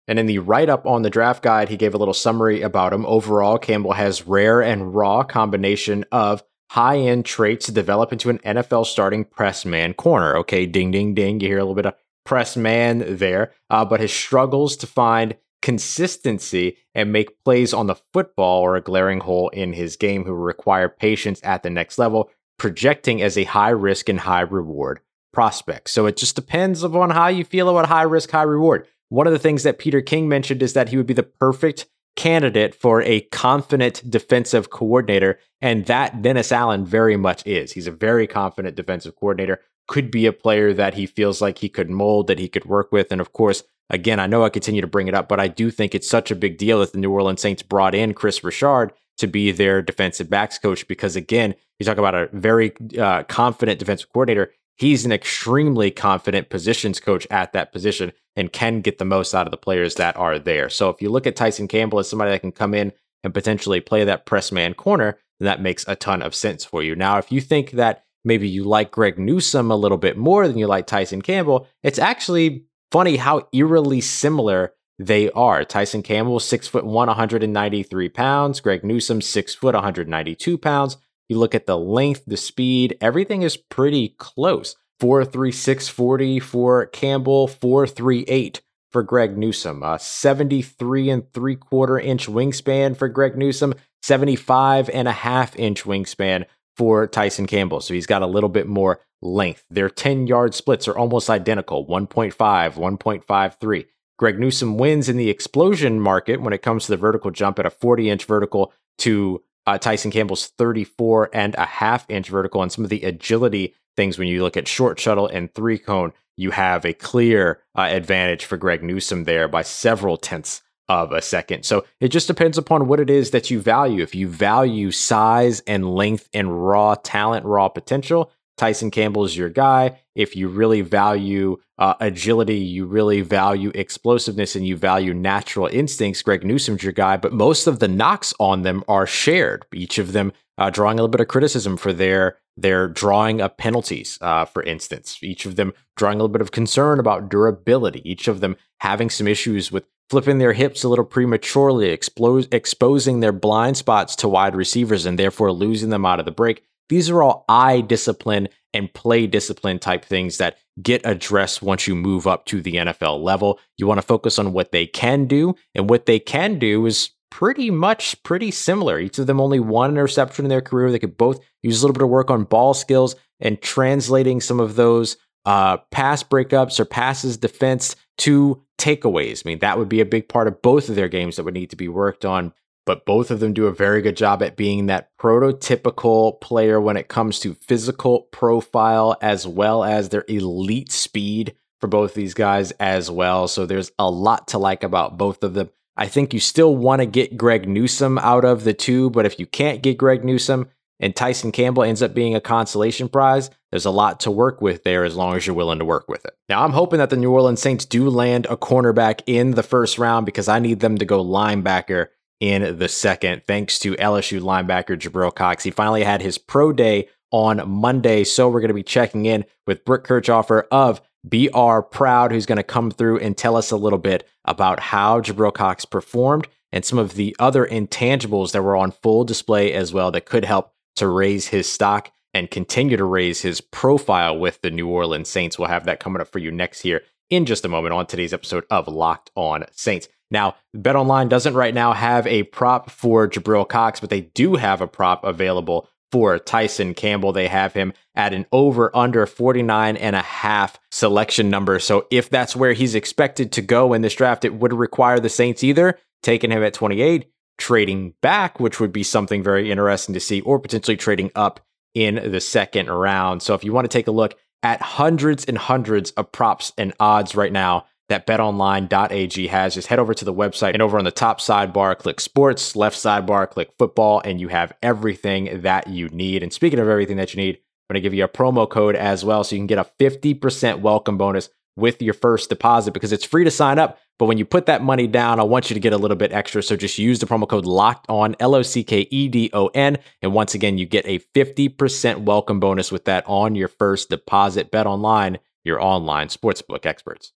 And 0.07 0.19
in 0.19 0.25
the 0.25 0.39
write 0.39 0.69
up 0.69 0.85
on 0.85 1.01
the 1.01 1.09
draft 1.09 1.41
guide, 1.41 1.69
he 1.69 1.77
gave 1.77 1.93
a 1.93 1.97
little 1.97 2.13
summary 2.13 2.61
about 2.61 2.93
him. 2.93 3.05
Overall, 3.05 3.57
Campbell 3.57 3.93
has 3.93 4.27
rare 4.27 4.61
and 4.61 4.93
raw 4.93 5.23
combination 5.23 6.03
of 6.11 6.43
high 6.71 6.97
end 6.97 7.25
traits 7.25 7.67
to 7.67 7.71
develop 7.71 8.11
into 8.11 8.29
an 8.29 8.39
NFL 8.39 8.85
starting 8.85 9.23
press 9.23 9.63
man 9.63 9.93
corner. 9.93 10.35
Okay, 10.37 10.65
ding, 10.65 10.91
ding, 10.91 11.13
ding. 11.13 11.39
You 11.39 11.47
hear 11.47 11.59
a 11.59 11.61
little 11.61 11.75
bit 11.75 11.85
of 11.85 11.95
press 12.25 12.57
man 12.57 13.17
there, 13.17 13.53
uh, 13.69 13.85
but 13.85 14.01
his 14.01 14.11
struggles 14.11 14.75
to 14.77 14.87
find 14.87 15.35
consistency 15.61 16.77
and 16.93 17.13
make 17.13 17.41
plays 17.45 17.73
on 17.73 17.87
the 17.87 17.95
football 18.11 18.61
or 18.61 18.75
a 18.75 18.81
glaring 18.81 19.21
hole 19.21 19.47
in 19.49 19.71
his 19.71 19.95
game 19.95 20.25
who 20.25 20.33
require 20.33 20.89
patience 20.89 21.39
at 21.43 21.63
the 21.63 21.69
next 21.69 21.97
level, 21.97 22.29
projecting 22.57 23.21
as 23.21 23.37
a 23.37 23.45
high 23.45 23.69
risk 23.69 24.09
and 24.09 24.19
high 24.19 24.41
reward 24.41 24.99
prospect. 25.33 25.89
So 25.89 26.05
it 26.05 26.15
just 26.15 26.35
depends 26.35 26.83
upon 26.83 27.09
how 27.09 27.27
you 27.27 27.43
feel 27.43 27.69
about 27.69 27.89
high 27.89 28.03
risk, 28.03 28.31
high 28.31 28.43
reward. 28.43 28.87
One 29.09 29.27
of 29.27 29.33
the 29.33 29.39
things 29.39 29.63
that 29.63 29.79
Peter 29.79 30.01
King 30.01 30.29
mentioned 30.29 30.63
is 30.63 30.73
that 30.73 30.89
he 30.89 30.97
would 30.97 31.05
be 31.05 31.13
the 31.13 31.23
perfect 31.23 31.87
candidate 32.15 32.75
for 32.75 33.01
a 33.01 33.21
confident 33.21 34.09
defensive 34.09 34.69
coordinator. 34.69 35.39
And 35.61 35.85
that 35.87 36.21
Dennis 36.21 36.51
Allen 36.51 36.85
very 36.85 37.17
much 37.17 37.45
is. 37.45 37.73
He's 37.73 37.87
a 37.87 37.91
very 37.91 38.27
confident 38.27 38.75
defensive 38.75 39.15
coordinator, 39.15 39.59
could 39.87 40.11
be 40.11 40.25
a 40.25 40.33
player 40.33 40.73
that 40.73 40.93
he 40.93 41.05
feels 41.05 41.41
like 41.41 41.57
he 41.57 41.69
could 41.69 41.89
mold, 41.89 42.27
that 42.27 42.39
he 42.39 42.47
could 42.47 42.65
work 42.65 42.91
with. 42.91 43.11
And 43.11 43.19
of 43.19 43.33
course, 43.33 43.63
Again, 43.89 44.19
I 44.19 44.27
know 44.27 44.43
I 44.43 44.49
continue 44.49 44.81
to 44.81 44.87
bring 44.87 45.07
it 45.07 45.13
up, 45.13 45.27
but 45.27 45.39
I 45.39 45.47
do 45.47 45.69
think 45.69 45.93
it's 45.93 46.09
such 46.09 46.31
a 46.31 46.35
big 46.35 46.57
deal 46.57 46.79
that 46.79 46.93
the 46.93 46.97
New 46.97 47.11
Orleans 47.11 47.41
Saints 47.41 47.61
brought 47.61 47.93
in 47.93 48.13
Kris 48.13 48.43
Richard 48.43 48.93
to 49.17 49.27
be 49.27 49.51
their 49.51 49.81
defensive 49.81 50.29
backs 50.29 50.57
coach 50.57 50.87
because, 50.87 51.15
again, 51.15 51.53
you 51.77 51.85
talk 51.85 51.97
about 51.97 52.15
a 52.15 52.29
very 52.33 52.73
uh, 52.97 53.23
confident 53.23 53.79
defensive 53.79 54.11
coordinator. 54.11 54.51
He's 54.75 55.05
an 55.05 55.11
extremely 55.11 55.91
confident 55.91 56.49
positions 56.49 56.99
coach 56.99 57.27
at 57.29 57.53
that 57.53 57.71
position 57.71 58.11
and 58.35 58.51
can 58.51 58.81
get 58.81 58.97
the 58.97 59.05
most 59.05 59.35
out 59.35 59.47
of 59.47 59.51
the 59.51 59.57
players 59.57 59.95
that 59.95 60.17
are 60.17 60.39
there. 60.39 60.69
So 60.69 60.89
if 60.89 61.01
you 61.01 61.09
look 61.09 61.27
at 61.27 61.35
Tyson 61.35 61.67
Campbell 61.67 61.99
as 61.99 62.09
somebody 62.09 62.31
that 62.31 62.41
can 62.41 62.51
come 62.51 62.73
in 62.73 62.91
and 63.23 63.33
potentially 63.33 63.79
play 63.79 64.03
that 64.03 64.25
press 64.25 64.51
man 64.51 64.73
corner, 64.73 65.19
then 65.39 65.45
that 65.45 65.61
makes 65.61 65.85
a 65.87 65.95
ton 65.95 66.21
of 66.21 66.35
sense 66.35 66.65
for 66.65 66.81
you. 66.81 66.95
Now, 66.95 67.17
if 67.17 67.31
you 67.31 67.39
think 67.39 67.71
that 67.71 68.05
maybe 68.23 68.49
you 68.49 68.63
like 68.63 68.91
Greg 68.91 69.19
Newsome 69.19 69.71
a 69.71 69.75
little 69.75 69.97
bit 69.97 70.17
more 70.17 70.47
than 70.47 70.57
you 70.57 70.67
like 70.67 70.87
Tyson 70.87 71.21
Campbell, 71.21 71.67
it's 71.83 71.99
actually 71.99 72.65
funny 72.91 73.17
how 73.17 73.47
eerily 73.53 74.01
similar 74.01 74.73
they 74.99 75.29
are. 75.31 75.63
Tyson 75.65 76.03
Campbell, 76.03 76.39
six 76.39 76.67
foot 76.67 76.85
one, 76.85 77.07
193 77.07 78.09
pounds. 78.09 78.59
Greg 78.59 78.83
Newsome, 78.83 79.21
six 79.21 79.53
foot, 79.53 79.75
192 79.75 80.57
pounds. 80.57 80.97
You 81.33 81.39
look 81.39 81.55
at 81.55 81.65
the 81.65 81.79
length, 81.79 82.25
the 82.27 82.37
speed, 82.37 82.95
everything 83.01 83.41
is 83.41 83.57
pretty 83.57 84.09
close. 84.19 84.75
43640 84.99 86.39
for 86.39 86.85
Campbell, 86.85 87.47
438 87.47 88.61
for 88.91 89.01
Greg 89.01 89.35
Newsome. 89.35 89.81
Uh, 89.81 89.97
73 89.97 91.09
and 91.09 91.33
three 91.33 91.55
quarter 91.55 91.97
inch 91.97 92.27
wingspan 92.27 92.95
for 92.95 93.09
Greg 93.09 93.35
Newsome, 93.35 93.73
75 94.03 94.91
and 94.91 95.07
a 95.07 95.11
half 95.11 95.55
inch 95.55 95.85
wingspan 95.85 96.45
for 96.77 97.07
Tyson 97.07 97.47
Campbell. 97.47 97.81
So 97.81 97.95
he's 97.95 98.05
got 98.05 98.21
a 98.21 98.27
little 98.27 98.47
bit 98.47 98.67
more 98.67 98.99
length. 99.23 99.65
Their 99.71 99.89
10 99.89 100.27
yard 100.27 100.53
splits 100.53 100.87
are 100.87 100.95
almost 100.95 101.31
identical 101.31 101.87
1.5, 101.87 102.35
1.53. 102.35 103.85
Greg 104.19 104.39
Newsome 104.39 104.77
wins 104.77 105.09
in 105.09 105.17
the 105.17 105.31
explosion 105.31 105.99
market 105.99 106.41
when 106.41 106.53
it 106.53 106.61
comes 106.61 106.85
to 106.85 106.91
the 106.91 106.97
vertical 106.97 107.31
jump 107.31 107.57
at 107.57 107.65
a 107.65 107.71
40 107.71 108.11
inch 108.11 108.25
vertical 108.25 108.71
to 108.99 109.41
uh, 109.65 109.77
Tyson 109.77 110.11
Campbell's 110.11 110.47
34 110.57 111.29
and 111.33 111.55
a 111.55 111.65
half 111.65 112.05
inch 112.09 112.29
vertical 112.29 112.61
and 112.61 112.71
some 112.71 112.83
of 112.83 112.89
the 112.89 113.03
agility 113.03 113.73
things 113.95 114.17
when 114.17 114.27
you 114.27 114.41
look 114.41 114.57
at 114.57 114.67
short 114.67 114.99
shuttle 114.99 115.27
and 115.27 115.53
three 115.53 115.77
cone 115.77 116.13
you 116.35 116.51
have 116.51 116.85
a 116.85 116.93
clear 116.93 117.61
uh, 117.75 117.81
advantage 117.81 118.45
for 118.45 118.57
Greg 118.57 118.83
Newsome 118.83 119.25
there 119.25 119.47
by 119.47 119.61
several 119.61 120.17
tenths 120.17 120.61
of 120.89 121.11
a 121.11 121.21
second. 121.21 121.63
So 121.63 121.85
it 121.99 122.09
just 122.09 122.27
depends 122.27 122.57
upon 122.57 122.87
what 122.87 122.99
it 122.99 123.09
is 123.09 123.31
that 123.31 123.49
you 123.49 123.61
value. 123.61 124.01
If 124.01 124.15
you 124.15 124.27
value 124.27 124.91
size 124.91 125.61
and 125.61 125.95
length 125.95 126.27
and 126.33 126.65
raw 126.67 126.95
talent, 126.95 127.45
raw 127.45 127.69
potential, 127.69 128.31
Tyson 128.63 128.91
Campbell 128.91 129.25
is 129.25 129.35
your 129.35 129.49
guy. 129.49 129.99
If 130.15 130.37
you 130.37 130.47
really 130.47 130.79
value 130.79 131.57
uh, 131.77 131.95
agility, 131.99 132.59
you 132.59 132.85
really 132.85 133.19
value 133.19 133.73
explosiveness, 133.75 134.55
and 134.55 134.65
you 134.65 134.77
value 134.77 135.13
natural 135.13 135.67
instincts, 135.67 136.21
Greg 136.21 136.45
Newsome's 136.45 136.81
your 136.81 136.93
guy. 136.93 137.17
But 137.17 137.33
most 137.33 137.67
of 137.67 137.79
the 137.79 137.89
knocks 137.89 138.33
on 138.39 138.61
them 138.61 138.81
are 138.87 139.05
shared. 139.05 139.65
Each 139.73 139.97
of 139.97 140.13
them 140.13 140.31
uh, 140.57 140.69
drawing 140.69 140.97
a 140.97 141.01
little 141.01 141.11
bit 141.11 141.19
of 141.19 141.27
criticism 141.27 141.75
for 141.75 141.91
their 141.91 142.37
their 142.55 142.87
drawing 142.87 143.41
of 143.41 143.57
penalties, 143.57 144.17
uh, 144.21 144.45
for 144.45 144.63
instance. 144.63 145.17
Each 145.21 145.45
of 145.45 145.57
them 145.57 145.73
drawing 145.97 146.19
a 146.19 146.23
little 146.23 146.31
bit 146.31 146.41
of 146.41 146.51
concern 146.51 147.01
about 147.01 147.27
durability. 147.27 148.01
Each 148.09 148.29
of 148.29 148.39
them 148.39 148.55
having 148.79 149.09
some 149.09 149.27
issues 149.27 149.73
with 149.73 149.83
flipping 150.09 150.37
their 150.37 150.53
hips 150.53 150.85
a 150.85 150.87
little 150.87 151.03
prematurely, 151.03 151.89
exposing 151.89 153.19
their 153.19 153.33
blind 153.33 153.75
spots 153.75 154.15
to 154.17 154.29
wide 154.29 154.55
receivers, 154.55 155.05
and 155.05 155.19
therefore 155.19 155.51
losing 155.51 155.89
them 155.89 156.05
out 156.05 156.19
of 156.19 156.25
the 156.25 156.31
break. 156.31 156.63
These 156.89 157.09
are 157.09 157.23
all 157.23 157.45
eye 157.49 157.81
discipline 157.81 158.49
and 158.73 158.93
play 158.93 159.27
discipline 159.27 159.79
type 159.79 160.03
things 160.03 160.37
that 160.37 160.57
get 160.81 161.01
addressed 161.05 161.61
once 161.61 161.87
you 161.87 161.95
move 161.95 162.27
up 162.27 162.45
to 162.47 162.61
the 162.61 162.75
NFL 162.75 163.21
level. 163.21 163.59
You 163.77 163.87
want 163.87 163.99
to 163.99 164.07
focus 164.07 164.39
on 164.39 164.53
what 164.53 164.71
they 164.71 164.87
can 164.87 165.25
do, 165.25 165.55
and 165.75 165.89
what 165.89 166.05
they 166.05 166.19
can 166.19 166.59
do 166.59 166.85
is 166.85 167.11
pretty 167.29 167.71
much 167.71 168.21
pretty 168.23 168.51
similar. 168.51 168.99
Each 168.99 169.17
of 169.17 169.27
them 169.27 169.41
only 169.41 169.59
one 169.59 169.89
interception 169.89 170.45
in 170.45 170.49
their 170.49 170.61
career. 170.61 170.91
They 170.91 170.99
could 170.99 171.17
both 171.17 171.39
use 171.61 171.81
a 171.81 171.85
little 171.85 171.93
bit 171.93 172.03
of 172.03 172.09
work 172.09 172.29
on 172.29 172.43
ball 172.43 172.73
skills 172.73 173.15
and 173.39 173.61
translating 173.61 174.39
some 174.39 174.59
of 174.59 174.75
those 174.75 175.17
uh, 175.45 175.77
pass 175.91 176.23
breakups 176.23 176.79
or 176.79 176.85
passes 176.85 177.37
defense 177.37 177.95
to 178.19 178.61
takeaways. 178.77 179.43
I 179.45 179.49
mean, 179.49 179.59
that 179.59 179.77
would 179.77 179.89
be 179.89 179.99
a 179.99 180.05
big 180.05 180.29
part 180.29 180.47
of 180.47 180.61
both 180.61 180.89
of 180.89 180.95
their 180.95 181.09
games 181.09 181.35
that 181.35 181.43
would 181.43 181.53
need 181.53 181.71
to 181.71 181.75
be 181.75 181.87
worked 181.87 182.25
on. 182.25 182.53
But 182.85 183.05
both 183.05 183.31
of 183.31 183.39
them 183.39 183.53
do 183.53 183.67
a 183.67 183.73
very 183.73 184.01
good 184.01 184.17
job 184.17 184.43
at 184.43 184.57
being 184.57 184.87
that 184.87 185.09
prototypical 185.17 186.39
player 186.41 186.81
when 186.81 186.97
it 186.97 187.07
comes 187.07 187.39
to 187.39 187.53
physical 187.53 188.23
profile 188.31 189.15
as 189.21 189.47
well 189.47 189.83
as 189.83 190.09
their 190.09 190.25
elite 190.27 190.91
speed 190.91 191.55
for 191.79 191.87
both 191.87 192.13
these 192.13 192.33
guys 192.33 192.71
as 192.79 193.09
well. 193.09 193.47
So 193.47 193.65
there's 193.65 193.91
a 193.99 194.09
lot 194.09 194.49
to 194.49 194.57
like 194.57 194.83
about 194.83 195.17
both 195.17 195.43
of 195.43 195.53
them. 195.53 195.69
I 195.95 196.07
think 196.07 196.33
you 196.33 196.39
still 196.39 196.75
want 196.75 197.01
to 197.01 197.05
get 197.05 197.37
Greg 197.37 197.67
Newsome 197.67 198.17
out 198.17 198.45
of 198.45 198.63
the 198.63 198.73
two, 198.73 199.09
but 199.11 199.25
if 199.25 199.39
you 199.39 199.45
can't 199.45 199.83
get 199.83 199.97
Greg 199.97 200.23
Newsome 200.23 200.69
and 200.99 201.15
Tyson 201.15 201.51
Campbell 201.51 201.83
ends 201.83 202.01
up 202.01 202.13
being 202.13 202.35
a 202.35 202.41
consolation 202.41 203.09
prize, 203.09 203.49
there's 203.71 203.85
a 203.85 203.91
lot 203.91 204.21
to 204.21 204.31
work 204.31 204.61
with 204.61 204.83
there 204.83 205.03
as 205.03 205.15
long 205.15 205.35
as 205.35 205.45
you're 205.45 205.55
willing 205.55 205.79
to 205.79 205.85
work 205.85 206.07
with 206.07 206.25
it. 206.25 206.33
Now, 206.49 206.63
I'm 206.63 206.71
hoping 206.71 206.99
that 206.99 207.09
the 207.09 207.17
New 207.17 207.31
Orleans 207.31 207.61
Saints 207.61 207.85
do 207.85 208.09
land 208.09 208.47
a 208.49 208.57
cornerback 208.57 209.21
in 209.27 209.51
the 209.51 209.63
first 209.63 209.97
round 209.97 210.25
because 210.25 210.47
I 210.47 210.59
need 210.59 210.79
them 210.79 210.97
to 210.97 211.05
go 211.05 211.23
linebacker 211.23 212.07
in 212.43 212.77
the 212.77 212.89
second, 212.89 213.43
thanks 213.47 213.79
to 213.79 213.95
LSU 213.95 214.41
linebacker 214.41 214.99
Jabril 214.99 215.33
Cox. 215.33 215.63
He 215.63 215.71
finally 215.71 216.03
had 216.03 216.21
his 216.21 216.37
pro 216.37 216.73
day 216.73 217.07
on 217.31 217.61
Monday, 217.69 218.25
so 218.25 218.49
we're 218.49 218.59
going 218.59 218.67
to 218.67 218.73
be 218.73 218.83
checking 218.83 219.25
in 219.25 219.45
with 219.65 219.85
Brooke 219.85 220.05
Kirchhofer 220.05 220.63
of 220.69 220.99
BR 221.23 221.79
Proud, 221.89 222.33
who's 222.33 222.45
going 222.45 222.57
to 222.57 222.63
come 222.63 222.91
through 222.91 223.19
and 223.19 223.37
tell 223.37 223.55
us 223.55 223.71
a 223.71 223.77
little 223.77 223.97
bit 223.97 224.27
about 224.43 224.81
how 224.81 225.21
Jabril 225.21 225.53
Cox 225.53 225.85
performed 225.85 226.49
and 226.73 226.83
some 226.83 226.99
of 226.99 227.15
the 227.15 227.33
other 227.39 227.65
intangibles 227.65 228.51
that 228.51 228.61
were 228.61 228.75
on 228.75 228.91
full 228.91 229.23
display 229.23 229.71
as 229.71 229.93
well 229.93 230.11
that 230.11 230.25
could 230.25 230.43
help 230.43 230.73
to 230.97 231.07
raise 231.07 231.47
his 231.47 231.71
stock 231.71 232.11
and 232.33 232.51
continue 232.51 232.97
to 232.97 233.05
raise 233.05 233.41
his 233.41 233.61
profile 233.61 234.37
with 234.37 234.59
the 234.59 234.69
New 234.69 234.89
Orleans 234.89 235.29
Saints. 235.29 235.57
We'll 235.57 235.69
have 235.69 235.85
that 235.85 236.01
coming 236.01 236.19
up 236.19 236.27
for 236.27 236.39
you 236.39 236.51
next 236.51 236.81
here 236.81 237.03
in 237.29 237.45
just 237.45 237.63
a 237.63 237.69
moment 237.69 237.93
on 237.93 238.05
today's 238.05 238.33
episode 238.33 238.65
of 238.69 238.89
Locked 238.89 239.31
On 239.35 239.63
Saints. 239.71 240.09
Now, 240.33 240.55
BetOnline 240.75 241.29
doesn't 241.29 241.53
right 241.53 241.73
now 241.73 241.93
have 241.93 242.25
a 242.25 242.43
prop 242.43 242.89
for 242.89 243.29
Jabril 243.29 243.69
Cox, 243.69 243.99
but 243.99 244.09
they 244.09 244.21
do 244.21 244.55
have 244.55 244.81
a 244.81 244.87
prop 244.87 245.23
available 245.23 245.87
for 246.11 246.39
Tyson 246.39 246.95
Campbell. 246.95 247.31
They 247.31 247.47
have 247.47 247.73
him 247.73 247.93
at 248.15 248.33
an 248.33 248.47
over 248.51 248.95
under 248.95 249.25
49 249.27 249.95
and 249.95 250.15
a 250.15 250.21
half 250.21 250.79
selection 250.91 251.49
number. 251.49 251.77
So 251.79 252.07
if 252.11 252.29
that's 252.29 252.55
where 252.55 252.73
he's 252.73 252.95
expected 252.95 253.51
to 253.53 253.61
go 253.61 253.93
in 253.93 254.01
this 254.01 254.15
draft, 254.15 254.43
it 254.43 254.55
would 254.55 254.73
require 254.73 255.19
the 255.19 255.29
Saints 255.29 255.63
either 255.63 255.99
taking 256.23 256.51
him 256.51 256.63
at 256.63 256.73
28, 256.73 257.29
trading 257.59 258.13
back, 258.21 258.59
which 258.59 258.79
would 258.79 258.91
be 258.91 259.03
something 259.03 259.43
very 259.43 259.71
interesting 259.71 260.13
to 260.13 260.19
see, 260.19 260.41
or 260.41 260.59
potentially 260.59 260.97
trading 260.97 261.31
up 261.35 261.59
in 261.93 262.15
the 262.31 262.41
second 262.41 262.89
round. 262.89 263.43
So 263.43 263.53
if 263.53 263.63
you 263.63 263.71
want 263.71 263.85
to 263.85 263.97
take 263.97 264.07
a 264.07 264.11
look 264.11 264.35
at 264.63 264.81
hundreds 264.81 265.45
and 265.45 265.57
hundreds 265.57 266.11
of 266.11 266.31
props 266.31 266.73
and 266.77 266.93
odds 266.99 267.35
right 267.35 267.51
now 267.51 267.85
that 268.09 268.27
betonline.ag 268.27 269.47
has. 269.47 269.73
Just 269.73 269.87
head 269.87 269.99
over 269.99 270.13
to 270.13 270.25
the 270.25 270.33
website 270.33 270.73
and 270.73 270.81
over 270.81 270.97
on 270.97 271.05
the 271.05 271.11
top 271.11 271.39
sidebar, 271.39 271.97
click 271.97 272.19
sports, 272.19 272.75
left 272.75 272.97
sidebar, 272.97 273.49
click 273.49 273.71
football, 273.77 274.21
and 274.25 274.39
you 274.39 274.49
have 274.49 274.73
everything 274.81 275.61
that 275.61 275.87
you 275.87 276.09
need. 276.09 276.43
And 276.43 276.51
speaking 276.51 276.79
of 276.79 276.87
everything 276.87 277.17
that 277.17 277.33
you 277.33 277.41
need, 277.41 277.55
I'm 277.55 277.95
going 277.95 278.01
to 278.01 278.01
give 278.01 278.13
you 278.13 278.23
a 278.23 278.29
promo 278.29 278.69
code 278.69 278.95
as 278.95 279.25
well 279.25 279.43
so 279.43 279.55
you 279.55 279.59
can 279.59 279.67
get 279.67 279.77
a 279.77 279.89
50% 279.99 280.81
welcome 280.81 281.17
bonus 281.17 281.49
with 281.75 282.01
your 282.01 282.13
first 282.13 282.49
deposit 282.49 282.93
because 282.93 283.11
it's 283.11 283.25
free 283.25 283.43
to 283.43 283.51
sign 283.51 283.79
up. 283.79 283.99
But 284.19 284.27
when 284.27 284.37
you 284.37 284.45
put 284.45 284.67
that 284.67 284.83
money 284.83 285.07
down, 285.07 285.39
I 285.39 285.43
want 285.43 285.69
you 285.69 285.73
to 285.73 285.79
get 285.79 285.93
a 285.93 285.97
little 285.97 286.15
bit 286.15 286.31
extra. 286.31 286.61
So 286.61 286.75
just 286.75 286.99
use 286.99 287.19
the 287.19 287.25
promo 287.25 287.47
code 287.47 287.65
locked 287.65 288.05
on 288.09 288.35
L 288.39 288.55
O 288.55 288.61
C 288.61 288.83
K 288.83 289.07
E 289.09 289.27
D 289.27 289.49
O 289.53 289.67
N. 289.67 289.97
And 290.21 290.33
once 290.33 290.53
again, 290.53 290.77
you 290.77 290.85
get 290.85 291.05
a 291.07 291.19
50% 291.19 292.19
welcome 292.19 292.59
bonus 292.59 292.91
with 292.91 293.05
that 293.05 293.23
on 293.27 293.55
your 293.55 293.67
first 293.67 294.09
deposit. 294.09 294.71
Bet 294.71 294.85
online, 294.85 295.39
your 295.63 295.81
online 295.81 296.27
sportsbook 296.27 296.85
experts. 296.85 297.33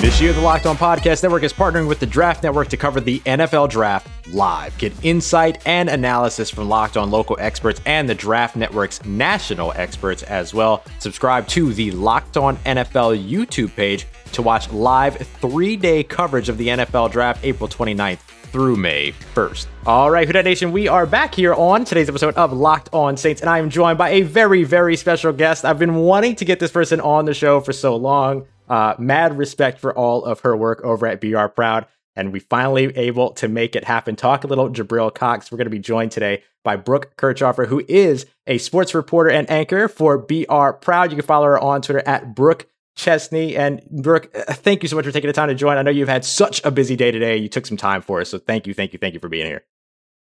This 0.00 0.18
year, 0.18 0.32
the 0.32 0.40
Locked 0.40 0.64
On 0.64 0.78
Podcast 0.78 1.22
Network 1.22 1.42
is 1.42 1.52
partnering 1.52 1.86
with 1.86 2.00
the 2.00 2.06
Draft 2.06 2.42
Network 2.42 2.68
to 2.68 2.78
cover 2.78 3.02
the 3.02 3.18
NFL 3.20 3.68
Draft 3.68 4.08
live. 4.32 4.76
Get 4.78 4.94
insight 5.04 5.60
and 5.66 5.90
analysis 5.90 6.48
from 6.48 6.70
Locked 6.70 6.96
On 6.96 7.10
local 7.10 7.36
experts 7.38 7.82
and 7.84 8.08
the 8.08 8.14
Draft 8.14 8.56
Network's 8.56 9.04
national 9.04 9.72
experts 9.76 10.22
as 10.22 10.54
well. 10.54 10.82
Subscribe 11.00 11.46
to 11.48 11.74
the 11.74 11.90
Locked 11.90 12.38
On 12.38 12.56
NFL 12.58 13.28
YouTube 13.28 13.76
page 13.76 14.06
to 14.32 14.40
watch 14.40 14.72
live 14.72 15.18
three 15.18 15.76
day 15.76 16.02
coverage 16.02 16.48
of 16.48 16.56
the 16.56 16.68
NFL 16.68 17.10
Draft 17.10 17.44
April 17.44 17.68
29th 17.68 18.20
through 18.20 18.76
May 18.76 19.12
1st. 19.34 19.66
All 19.84 20.10
right, 20.10 20.26
Who 20.26 20.42
Nation, 20.42 20.72
we 20.72 20.88
are 20.88 21.04
back 21.04 21.34
here 21.34 21.52
on 21.52 21.84
today's 21.84 22.08
episode 22.08 22.34
of 22.36 22.54
Locked 22.54 22.88
On 22.94 23.18
Saints, 23.18 23.42
and 23.42 23.50
I 23.50 23.58
am 23.58 23.68
joined 23.68 23.98
by 23.98 24.08
a 24.08 24.22
very, 24.22 24.64
very 24.64 24.96
special 24.96 25.30
guest. 25.32 25.66
I've 25.66 25.78
been 25.78 25.96
wanting 25.96 26.36
to 26.36 26.46
get 26.46 26.58
this 26.58 26.70
person 26.70 27.02
on 27.02 27.26
the 27.26 27.34
show 27.34 27.60
for 27.60 27.74
so 27.74 27.94
long. 27.96 28.46
Uh, 28.70 28.94
mad 29.00 29.36
respect 29.36 29.80
for 29.80 29.92
all 29.92 30.24
of 30.24 30.40
her 30.40 30.56
work 30.56 30.80
over 30.84 31.04
at 31.06 31.20
BR 31.20 31.46
Proud. 31.46 31.86
And 32.14 32.32
we 32.32 32.38
finally 32.38 32.96
able 32.96 33.32
to 33.32 33.48
make 33.48 33.74
it 33.74 33.84
happen. 33.84 34.14
Talk 34.14 34.44
a 34.44 34.46
little 34.46 34.70
Jabril 34.70 35.12
Cox. 35.12 35.50
We're 35.50 35.58
going 35.58 35.66
to 35.66 35.70
be 35.70 35.80
joined 35.80 36.12
today 36.12 36.44
by 36.62 36.76
Brooke 36.76 37.16
Kirchhofer, 37.16 37.66
who 37.66 37.82
is 37.88 38.26
a 38.46 38.58
sports 38.58 38.94
reporter 38.94 39.30
and 39.30 39.50
anchor 39.50 39.88
for 39.88 40.18
BR 40.18 40.70
Proud. 40.80 41.10
You 41.10 41.16
can 41.16 41.26
follow 41.26 41.46
her 41.46 41.58
on 41.58 41.82
Twitter 41.82 42.02
at 42.06 42.34
Brooke 42.34 42.68
Chesney. 42.96 43.56
And 43.56 43.82
Brooke, 43.90 44.30
uh, 44.34 44.52
thank 44.52 44.82
you 44.82 44.88
so 44.88 44.96
much 44.96 45.04
for 45.04 45.12
taking 45.12 45.28
the 45.28 45.34
time 45.34 45.48
to 45.48 45.54
join. 45.54 45.76
I 45.76 45.82
know 45.82 45.90
you've 45.90 46.08
had 46.08 46.24
such 46.24 46.64
a 46.64 46.70
busy 46.70 46.94
day 46.94 47.10
today. 47.10 47.36
You 47.36 47.48
took 47.48 47.66
some 47.66 47.76
time 47.76 48.02
for 48.02 48.20
us. 48.20 48.28
So 48.28 48.38
thank 48.38 48.66
you, 48.66 48.74
thank 48.74 48.92
you, 48.92 48.98
thank 48.98 49.14
you 49.14 49.20
for 49.20 49.28
being 49.28 49.46
here. 49.46 49.64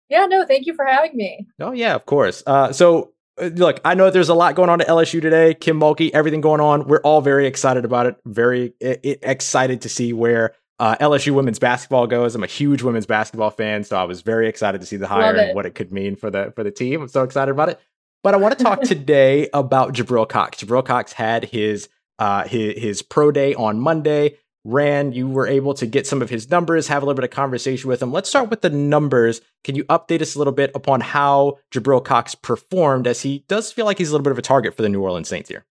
Yeah, 0.09 0.25
no, 0.25 0.45
thank 0.45 0.67
you 0.67 0.75
for 0.75 0.85
having 0.85 1.15
me. 1.15 1.47
Oh, 1.59 1.71
yeah, 1.71 1.95
of 1.95 2.05
course. 2.05 2.43
Uh, 2.45 2.71
so 2.71 3.13
look, 3.39 3.79
I 3.85 3.93
know 3.93 4.09
there's 4.09 4.29
a 4.29 4.33
lot 4.33 4.55
going 4.55 4.69
on 4.69 4.81
at 4.81 4.87
LSU 4.87 5.21
today. 5.21 5.53
Kim 5.53 5.79
Mulkey, 5.79 6.11
everything 6.13 6.41
going 6.41 6.61
on. 6.61 6.87
We're 6.87 7.01
all 7.01 7.21
very 7.21 7.47
excited 7.47 7.85
about 7.85 8.05
it. 8.05 8.15
Very 8.25 8.73
excited 8.81 9.81
to 9.81 9.89
see 9.89 10.13
where 10.13 10.53
uh, 10.79 10.95
LSU 10.97 11.33
women's 11.33 11.59
basketball 11.59 12.07
goes. 12.07 12.35
I'm 12.35 12.43
a 12.43 12.47
huge 12.47 12.81
women's 12.83 13.05
basketball 13.05 13.49
fan, 13.49 13.83
so 13.83 13.97
I 13.97 14.03
was 14.03 14.21
very 14.21 14.47
excited 14.47 14.81
to 14.81 14.87
see 14.87 14.97
the 14.97 15.07
hire 15.07 15.35
and 15.35 15.55
what 15.55 15.65
it 15.65 15.75
could 15.75 15.91
mean 15.91 16.15
for 16.15 16.29
the 16.29 16.51
for 16.55 16.63
the 16.63 16.71
team. 16.71 17.01
I'm 17.01 17.07
so 17.07 17.23
excited 17.23 17.51
about 17.51 17.69
it. 17.69 17.79
But 18.23 18.33
I 18.33 18.37
want 18.37 18.57
to 18.57 18.63
talk 18.63 18.81
today 18.83 19.49
about 19.53 19.93
Jabril 19.93 20.27
Cox. 20.27 20.63
Jabril 20.63 20.85
Cox 20.85 21.13
had 21.13 21.45
his 21.45 21.89
uh, 22.19 22.47
his, 22.47 22.77
his 22.77 23.01
pro 23.01 23.31
day 23.31 23.53
on 23.55 23.79
Monday. 23.79 24.37
Ran, 24.67 25.13
you 25.13 25.29
were 25.29 25.47
able 25.47 25.73
to 25.75 25.85
get 25.85 26.05
some 26.05 26.21
of 26.21 26.29
his 26.29 26.49
numbers, 26.49 26.89
have 26.89 27.01
a 27.01 27.05
little 27.05 27.15
bit 27.15 27.23
of 27.23 27.31
conversation 27.31 27.87
with 27.87 28.01
him. 28.01 28.11
Let's 28.11 28.27
start 28.27 28.49
with 28.49 28.61
the 28.61 28.69
numbers. 28.69 29.39
Can 29.63 29.75
you 29.75 29.85
update 29.85 30.21
us 30.21 30.35
a 30.35 30.37
little 30.37 30.51
bit 30.51 30.71
upon 30.75 30.99
how 30.99 31.59
Jabril 31.71 32.03
Cox 32.03 32.35
performed, 32.35 33.07
as 33.07 33.21
he 33.21 33.45
does 33.47 33.71
feel 33.71 33.85
like 33.85 33.97
he's 33.97 34.09
a 34.09 34.11
little 34.11 34.25
bit 34.25 34.33
of 34.33 34.37
a 34.37 34.41
target 34.41 34.75
for 34.75 34.81
the 34.81 34.89
New 34.89 35.01
Orleans 35.01 35.29
Saints 35.29 35.47
here? 35.47 35.65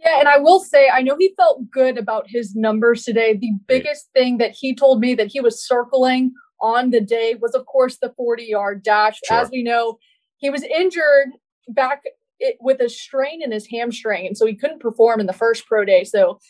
Yeah, 0.00 0.18
and 0.18 0.28
I 0.28 0.38
will 0.38 0.58
say, 0.58 0.88
I 0.88 1.02
know 1.02 1.16
he 1.16 1.34
felt 1.36 1.70
good 1.70 1.98
about 1.98 2.24
his 2.26 2.56
numbers 2.56 3.04
today. 3.04 3.36
The 3.36 3.52
biggest 3.68 4.08
thing 4.12 4.38
that 4.38 4.56
he 4.58 4.74
told 4.74 5.00
me 5.00 5.14
that 5.14 5.28
he 5.28 5.40
was 5.40 5.64
circling 5.64 6.32
on 6.60 6.90
the 6.90 7.00
day 7.00 7.36
was, 7.40 7.54
of 7.54 7.66
course, 7.66 7.98
the 7.98 8.12
40 8.16 8.42
yard 8.42 8.82
dash. 8.82 9.20
Sure. 9.24 9.36
As 9.36 9.50
we 9.52 9.62
know, 9.62 9.98
he 10.38 10.50
was 10.50 10.64
injured 10.64 11.28
back 11.68 12.02
it, 12.40 12.56
with 12.60 12.80
a 12.80 12.88
strain 12.88 13.40
in 13.40 13.52
his 13.52 13.68
hamstring, 13.68 14.26
and 14.26 14.36
so 14.36 14.46
he 14.46 14.56
couldn't 14.56 14.80
perform 14.80 15.20
in 15.20 15.26
the 15.26 15.32
first 15.32 15.66
pro 15.66 15.84
day. 15.84 16.02
So 16.02 16.40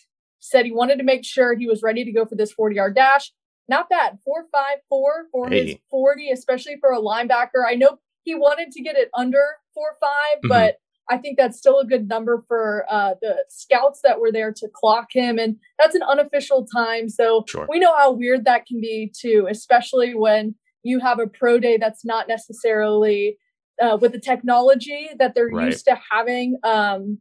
said 0.41 0.65
he 0.65 0.73
wanted 0.73 0.97
to 0.97 1.05
make 1.05 1.25
sure 1.25 1.55
he 1.55 1.67
was 1.67 1.83
ready 1.83 2.05
to 2.05 2.13
go 2.13 2.25
for 2.25 2.35
this 2.35 2.53
40 2.53 2.77
yard 2.77 2.95
dash. 2.95 3.33
Not 3.69 3.89
bad, 3.89 4.19
four 4.25 4.47
five 4.51 4.79
four 4.89 5.27
for 5.31 5.49
hey. 5.49 5.67
his 5.67 5.77
40, 5.91 6.31
especially 6.31 6.77
for 6.81 6.93
a 6.93 7.01
linebacker. 7.01 7.65
I 7.67 7.75
know 7.75 7.99
he 8.25 8.35
wanted 8.35 8.73
to 8.73 8.83
get 8.83 8.97
it 8.97 9.11
under 9.15 9.45
four 9.75 9.97
five, 10.01 10.39
mm-hmm. 10.39 10.49
but 10.49 10.77
I 11.09 11.19
think 11.19 11.37
that's 11.37 11.59
still 11.59 11.79
a 11.79 11.87
good 11.87 12.09
number 12.09 12.45
for 12.49 12.85
uh, 12.89 13.15
the 13.21 13.45
scouts 13.49 14.01
that 14.05 14.21
were 14.21 14.33
there 14.33 14.53
to 14.53 14.69
clock 14.73 15.09
him, 15.13 15.39
and 15.39 15.57
that's 15.79 15.95
an 15.95 16.03
unofficial 16.03 16.67
time. 16.67 17.09
So 17.09 17.45
sure. 17.49 17.67
we 17.69 17.79
know 17.79 17.97
how 17.97 18.13
weird 18.13 18.45
that 18.45 18.67
can 18.67 18.81
be 18.81 19.13
too, 19.17 19.47
especially 19.51 20.15
when 20.15 20.55
you 20.83 21.01
have 21.01 21.19
a 21.19 21.27
pro 21.27 21.59
day 21.59 21.77
that's 21.77 22.05
not 22.05 22.29
necessarily 22.29 23.37
uh, 23.81 23.99
with 24.01 24.13
the 24.13 24.21
technology 24.21 25.11
that 25.19 25.35
they're 25.35 25.49
right. 25.49 25.67
used 25.67 25.85
to 25.87 25.99
having. 26.11 26.59
Um, 26.63 27.19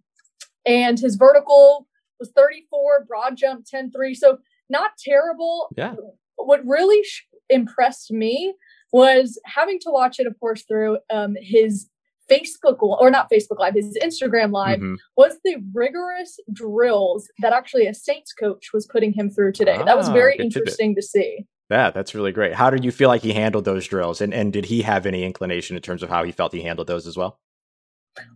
and 0.65 0.99
his 0.99 1.15
vertical 1.15 1.87
was 2.19 2.31
34, 2.35 3.05
broad 3.07 3.37
jump 3.37 3.65
10 3.65 3.91
3. 3.91 4.13
So 4.13 4.37
not 4.69 4.91
terrible. 4.97 5.69
Yeah. 5.75 5.95
What 6.35 6.65
really 6.65 7.03
sh- 7.03 7.25
impressed 7.49 8.11
me 8.11 8.53
was 8.91 9.39
having 9.45 9.79
to 9.79 9.91
watch 9.91 10.19
it, 10.19 10.27
of 10.27 10.39
course, 10.39 10.63
through 10.63 10.99
um, 11.09 11.35
his 11.39 11.89
Facebook 12.29 12.77
or 12.81 13.09
not 13.09 13.29
Facebook 13.31 13.59
Live, 13.59 13.73
his 13.73 13.97
Instagram 14.01 14.51
Live 14.51 14.79
mm-hmm. 14.79 14.95
was 15.17 15.37
the 15.43 15.57
rigorous 15.73 16.39
drills 16.53 17.27
that 17.39 17.53
actually 17.53 17.87
a 17.87 17.93
Saints 17.93 18.33
coach 18.33 18.69
was 18.73 18.85
putting 18.85 19.13
him 19.13 19.29
through 19.29 19.53
today. 19.53 19.77
Ah, 19.79 19.83
that 19.83 19.97
was 19.97 20.09
ah, 20.09 20.13
very 20.13 20.37
interesting 20.37 20.95
to 20.95 21.01
see. 21.01 21.45
Yeah, 21.69 21.91
that's 21.91 22.15
really 22.15 22.31
great. 22.31 22.53
How 22.53 22.69
did 22.69 22.83
you 22.83 22.91
feel 22.91 23.09
like 23.09 23.21
he 23.21 23.33
handled 23.33 23.65
those 23.65 23.87
drills? 23.87 24.21
And 24.21 24.33
and 24.33 24.53
did 24.53 24.65
he 24.65 24.81
have 24.81 25.05
any 25.05 25.23
inclination 25.23 25.75
in 25.75 25.81
terms 25.81 26.03
of 26.03 26.09
how 26.09 26.23
he 26.23 26.31
felt 26.31 26.53
he 26.53 26.61
handled 26.61 26.87
those 26.87 27.07
as 27.07 27.17
well? 27.17 27.39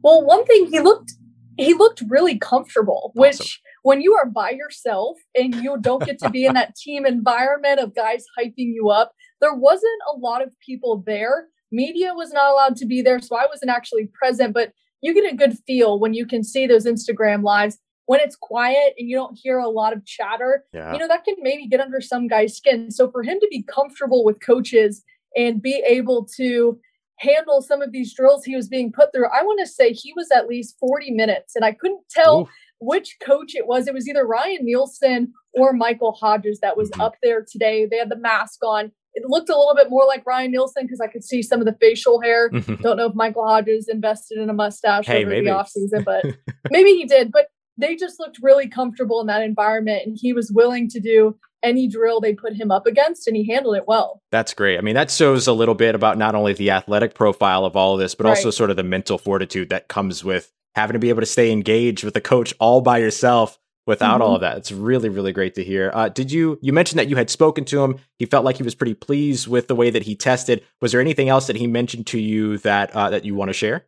Well, 0.04 0.24
one 0.24 0.46
thing 0.46 0.68
he 0.68 0.80
looked 0.80 1.14
he 1.58 1.74
looked 1.74 2.04
really 2.08 2.38
comfortable, 2.38 3.12
awesome. 3.16 3.20
which 3.20 3.62
when 3.84 4.02
you 4.02 4.14
are 4.16 4.26
by 4.26 4.50
yourself 4.50 5.18
and 5.36 5.56
you 5.56 5.78
don't 5.80 6.04
get 6.04 6.20
to 6.20 6.30
be 6.30 6.46
in 6.46 6.54
that 6.56 6.76
team 6.76 7.06
environment 7.06 7.80
of 7.80 7.96
guys 7.96 8.26
hyping 8.38 8.74
you 8.74 8.90
up, 8.90 9.14
there 9.40 9.54
wasn't 9.54 10.02
a 10.14 10.18
lot 10.18 10.42
of 10.42 10.50
people 10.66 11.04
there. 11.06 11.48
Media 11.72 12.14
was 12.14 12.32
not 12.32 12.52
allowed 12.52 12.76
to 12.78 12.86
be 12.86 13.02
there, 13.02 13.20
so 13.20 13.36
I 13.36 13.46
wasn't 13.46 13.72
actually 13.72 14.08
present, 14.14 14.54
but 14.54 14.72
you 15.02 15.14
get 15.14 15.32
a 15.32 15.36
good 15.36 15.58
feel 15.68 16.00
when 16.00 16.14
you 16.14 16.26
can 16.26 16.44
see 16.44 16.66
those 16.66 16.86
Instagram 16.86 17.44
lives 17.44 17.78
when 18.06 18.20
it's 18.20 18.36
quiet 18.36 18.94
and 18.98 19.10
you 19.10 19.16
don't 19.16 19.38
hear 19.42 19.60
a 19.60 19.70
lot 19.70 19.94
of 19.94 20.06
chatter, 20.06 20.66
yeah. 20.74 20.92
you 20.94 21.00
know, 21.00 21.08
that 21.08 21.24
can 21.24 21.36
maybe 21.40 21.68
get 21.68 21.80
under 21.80 22.02
some 22.02 22.28
guy's 22.28 22.56
skin. 22.56 22.92
So 22.92 23.10
for 23.10 23.24
him 23.24 23.40
to 23.40 23.48
be 23.50 23.64
comfortable 23.64 24.24
with 24.24 24.42
coaches 24.42 25.04
and 25.36 25.62
be 25.62 25.84
able 25.88 26.28
to 26.38 26.80
handle 27.20 27.62
some 27.62 27.82
of 27.82 27.92
these 27.92 28.14
drills 28.14 28.44
he 28.44 28.56
was 28.56 28.68
being 28.68 28.92
put 28.92 29.14
through, 29.14 29.28
I 29.28 29.44
want 29.44 29.60
to 29.62 29.68
say 29.68 29.94
he 29.94 30.14
was 30.16 30.30
at 30.32 30.48
least 30.48 30.76
40 30.80 31.12
minutes. 31.12 31.56
And 31.56 31.64
I 31.64 31.72
couldn't 31.72 32.04
tell 32.10 32.42
Oof. 32.42 32.50
Which 32.84 33.18
coach 33.26 33.56
it 33.56 33.68
was. 33.68 33.88
It 33.88 33.94
was 33.94 34.08
either 34.08 34.26
Ryan 34.26 34.66
Nielsen 34.66 35.34
or 35.54 35.74
Michael 35.74 36.14
Hodges 36.14 36.60
that 36.62 36.78
was 36.78 36.90
mm-hmm. 36.92 37.02
up 37.02 37.16
there 37.22 37.46
today. 37.50 37.86
They 37.90 37.98
had 37.98 38.10
the 38.10 38.18
mask 38.18 38.64
on. 38.64 38.92
It 39.16 39.24
looked 39.28 39.50
a 39.50 39.58
little 39.58 39.76
bit 39.76 39.90
more 39.90 40.06
like 40.08 40.26
Ryan 40.26 40.52
Nielsen 40.52 40.86
because 40.86 41.00
I 41.00 41.08
could 41.08 41.24
see 41.24 41.44
some 41.44 41.60
of 41.60 41.66
the 41.66 41.78
facial 41.80 42.20
hair. 42.20 42.50
Don't 42.82 42.98
know 42.98 43.08
if 43.08 43.16
Michael 43.16 43.48
Hodges 43.48 43.88
invested 43.88 44.40
in 44.40 44.50
a 44.50 44.54
mustache 44.54 45.06
hey, 45.06 45.24
over 45.24 45.30
maybe. 45.30 45.46
the 45.46 45.52
offseason, 45.52 46.04
but 46.04 46.26
maybe 46.72 46.92
he 46.92 47.06
did. 47.06 47.32
But 47.32 47.48
they 47.78 47.96
just 47.96 48.20
looked 48.20 48.40
really 48.42 48.68
comfortable 48.68 49.22
in 49.22 49.28
that 49.28 49.42
environment 49.42 50.04
and 50.06 50.18
he 50.20 50.34
was 50.34 50.52
willing 50.52 50.88
to 50.90 51.00
do 51.00 51.36
any 51.64 51.88
drill 51.88 52.20
they 52.20 52.34
put 52.34 52.54
him 52.54 52.72
up 52.72 52.86
against 52.86 53.28
and 53.28 53.36
he 53.36 53.48
handled 53.48 53.76
it 53.76 53.88
well. 53.88 54.22
That's 54.32 54.54
great. 54.54 54.78
I 54.78 54.82
mean, 54.82 54.96
that 54.96 55.10
shows 55.10 55.48
a 55.48 55.54
little 55.54 55.76
bit 55.76 55.96
about 55.96 56.18
not 56.18 56.36
only 56.36 56.54
the 56.54 56.72
athletic 56.72 57.16
profile 57.16 57.66
of 57.66 57.76
all 57.76 57.94
of 57.94 58.00
this, 58.00 58.16
but 58.16 58.26
right. 58.26 58.32
also 58.32 58.52
sort 58.52 58.70
of 58.70 58.76
the 58.76 58.84
mental 58.84 59.18
fortitude 59.18 59.70
that 59.70 59.88
comes 59.88 60.24
with 60.24 60.52
having 60.76 60.94
to 60.94 61.00
be 61.00 61.10
able 61.10 61.22
to 61.22 61.28
stay 61.28 61.52
engaged 61.52 62.04
with 62.04 62.16
a 62.16 62.22
coach 62.22 62.54
all 62.60 62.82
by 62.82 62.98
yourself 62.98 63.60
without 63.86 64.16
mm-hmm. 64.16 64.22
all 64.24 64.36
of 64.36 64.42
that. 64.42 64.58
It's 64.58 64.72
really, 64.72 65.10
really 65.10 65.34
great 65.34 65.56
to 65.56 65.64
hear. 65.64 65.92
Uh, 65.94 66.10
did 66.10 66.32
you, 66.32 66.58
you 66.62 66.72
mentioned 66.74 67.00
that 67.00 67.10
you 67.10 67.16
had 67.16 67.30
spoken 67.30 67.66
to 67.66 67.84
him. 67.84 68.00
He 68.18 68.26
felt 68.26 68.46
like 68.46 68.58
he 68.58 68.64
was 68.64 68.76
pretty 68.76 68.94
pleased 68.94 69.48
with 69.48 69.68
the 69.68 69.76
way 69.76 69.90
that 69.90 70.04
he 70.04 70.16
tested. 70.16 70.64
Was 70.82 70.94
there 70.94 71.02
anything 71.02 71.30
else 71.30 71.48
that 71.48 71.58
he 71.58 71.68
mentioned 71.68 72.08
to 72.08 72.20
you 72.20 72.58
that, 72.60 72.92
uh, 72.96 73.10
that 73.10 73.26
you 73.26 73.36
want 73.36 73.50
to 73.50 73.54
share? 73.54 73.86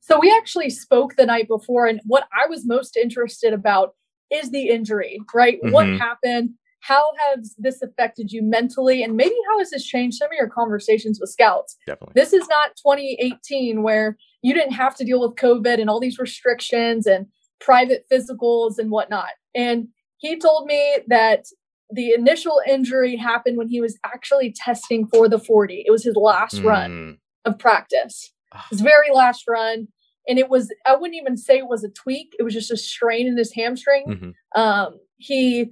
So 0.00 0.18
we 0.18 0.34
actually 0.36 0.70
spoke 0.70 1.16
the 1.16 1.26
night 1.26 1.46
before, 1.46 1.86
and 1.86 2.00
what 2.04 2.26
I 2.32 2.46
was 2.46 2.66
most 2.66 2.96
interested 2.96 3.52
about 3.52 3.94
is 4.30 4.50
the 4.50 4.68
injury, 4.68 5.20
right? 5.34 5.58
Mm-hmm. 5.62 5.72
What 5.72 5.86
happened? 5.86 6.50
How 6.80 7.10
has 7.28 7.54
this 7.58 7.82
affected 7.82 8.32
you 8.32 8.42
mentally? 8.42 9.02
And 9.02 9.16
maybe 9.16 9.34
how 9.48 9.58
has 9.58 9.70
this 9.70 9.84
changed 9.84 10.16
some 10.16 10.28
of 10.28 10.32
your 10.32 10.48
conversations 10.48 11.20
with 11.20 11.30
scouts? 11.30 11.76
Definitely. 11.86 12.14
This 12.14 12.32
is 12.32 12.48
not 12.48 12.70
2018 12.76 13.82
where 13.82 14.16
you 14.42 14.54
didn't 14.54 14.72
have 14.72 14.96
to 14.96 15.04
deal 15.04 15.20
with 15.20 15.36
COVID 15.36 15.80
and 15.80 15.90
all 15.90 16.00
these 16.00 16.18
restrictions 16.18 17.06
and 17.06 17.26
private 17.60 18.06
physicals 18.10 18.78
and 18.78 18.90
whatnot. 18.90 19.30
And 19.54 19.88
he 20.18 20.38
told 20.38 20.66
me 20.66 20.98
that 21.08 21.46
the 21.90 22.12
initial 22.12 22.60
injury 22.68 23.16
happened 23.16 23.58
when 23.58 23.68
he 23.68 23.80
was 23.80 23.98
actually 24.04 24.54
testing 24.56 25.06
for 25.06 25.28
the 25.28 25.38
40. 25.38 25.84
It 25.86 25.90
was 25.90 26.04
his 26.04 26.16
last 26.16 26.56
mm. 26.56 26.64
run 26.64 27.18
of 27.44 27.58
practice 27.58 28.32
his 28.70 28.80
very 28.80 29.10
last 29.12 29.44
run. 29.48 29.88
And 30.28 30.38
it 30.38 30.48
was, 30.48 30.72
I 30.86 30.94
wouldn't 30.94 31.20
even 31.20 31.36
say 31.36 31.58
it 31.58 31.68
was 31.68 31.84
a 31.84 31.88
tweak. 31.88 32.34
It 32.38 32.42
was 32.42 32.54
just 32.54 32.70
a 32.70 32.76
strain 32.76 33.26
in 33.26 33.36
his 33.36 33.54
hamstring. 33.54 34.04
Mm-hmm. 34.08 34.60
Um, 34.60 34.98
he 35.16 35.70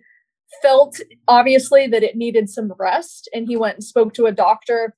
felt 0.63 0.99
obviously 1.27 1.87
that 1.89 2.03
it 2.03 2.17
needed 2.17 2.49
some 2.49 2.73
rest. 2.79 3.29
And 3.35 3.47
he 3.47 3.57
went 3.57 3.75
and 3.75 3.85
spoke 3.85 4.15
to 4.15 4.27
a 4.27 4.33
doctor. 4.33 4.95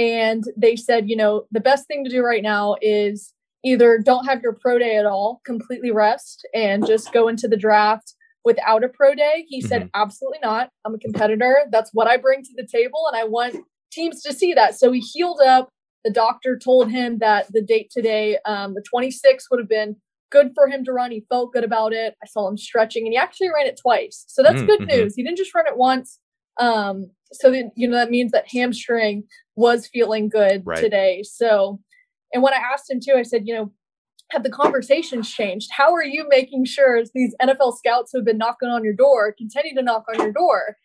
And 0.00 0.44
they 0.56 0.76
said, 0.76 1.10
you 1.10 1.16
know, 1.16 1.44
the 1.50 1.60
best 1.60 1.86
thing 1.86 2.04
to 2.04 2.10
do 2.10 2.24
right 2.24 2.42
now 2.42 2.76
is 2.80 3.34
either 3.62 3.98
don't 4.02 4.24
have 4.24 4.40
your 4.40 4.54
pro 4.54 4.78
day 4.78 4.96
at 4.96 5.04
all, 5.04 5.42
completely 5.44 5.90
rest, 5.90 6.48
and 6.54 6.86
just 6.86 7.12
go 7.12 7.28
into 7.28 7.46
the 7.46 7.56
draft 7.58 8.14
without 8.42 8.82
a 8.82 8.88
pro 8.88 9.14
day. 9.14 9.44
He 9.46 9.60
mm-hmm. 9.60 9.68
said, 9.68 9.90
absolutely 9.92 10.38
not. 10.42 10.70
I'm 10.86 10.94
a 10.94 10.98
competitor. 10.98 11.64
That's 11.70 11.90
what 11.92 12.08
I 12.08 12.16
bring 12.16 12.42
to 12.42 12.50
the 12.56 12.66
table. 12.66 13.04
And 13.12 13.20
I 13.20 13.24
want 13.24 13.56
teams 13.92 14.22
to 14.22 14.32
see 14.32 14.54
that. 14.54 14.78
So 14.78 14.90
he 14.90 15.00
healed 15.00 15.42
up 15.46 15.68
the 16.02 16.10
doctor 16.10 16.58
told 16.58 16.90
him 16.90 17.18
that 17.18 17.52
the 17.52 17.60
date 17.60 17.90
today, 17.90 18.38
um, 18.46 18.74
the 18.74 18.82
26th, 18.82 19.44
would 19.50 19.60
have 19.60 19.68
been 19.68 19.96
good 20.30 20.52
for 20.54 20.66
him 20.66 20.82
to 20.84 20.92
run. 20.92 21.10
He 21.10 21.26
felt 21.28 21.52
good 21.52 21.64
about 21.64 21.92
it. 21.92 22.14
I 22.22 22.26
saw 22.26 22.48
him 22.48 22.56
stretching, 22.56 23.04
and 23.04 23.12
he 23.12 23.18
actually 23.18 23.50
ran 23.54 23.66
it 23.66 23.78
twice. 23.78 24.24
So 24.28 24.42
that's 24.42 24.56
mm, 24.56 24.66
mm-hmm. 24.66 24.84
good 24.84 24.88
news. 24.88 25.14
He 25.14 25.22
didn't 25.22 25.38
just 25.38 25.54
run 25.54 25.66
it 25.66 25.76
once. 25.76 26.18
Um, 26.58 27.10
so 27.32 27.50
then, 27.50 27.70
you 27.76 27.88
know, 27.88 27.96
that 27.96 28.10
means 28.10 28.32
that 28.32 28.46
hamstring 28.52 29.24
was 29.60 29.86
feeling 29.86 30.28
good 30.28 30.62
right. 30.64 30.78
today. 30.78 31.22
So, 31.22 31.80
and 32.32 32.42
when 32.42 32.54
I 32.54 32.60
asked 32.72 32.90
him 32.90 32.98
too, 32.98 33.14
I 33.16 33.22
said, 33.22 33.46
you 33.46 33.54
know, 33.54 33.72
have 34.30 34.42
the 34.42 34.50
conversations 34.50 35.30
changed? 35.30 35.70
How 35.72 35.92
are 35.92 36.04
you 36.04 36.26
making 36.28 36.64
sure 36.64 37.02
these 37.14 37.34
NFL 37.42 37.76
scouts 37.76 38.10
who 38.12 38.18
have 38.18 38.24
been 38.24 38.38
knocking 38.38 38.68
on 38.68 38.84
your 38.84 38.94
door 38.94 39.34
continue 39.36 39.74
to 39.74 39.82
knock 39.82 40.04
on 40.08 40.20
your 40.20 40.32
door? 40.32 40.76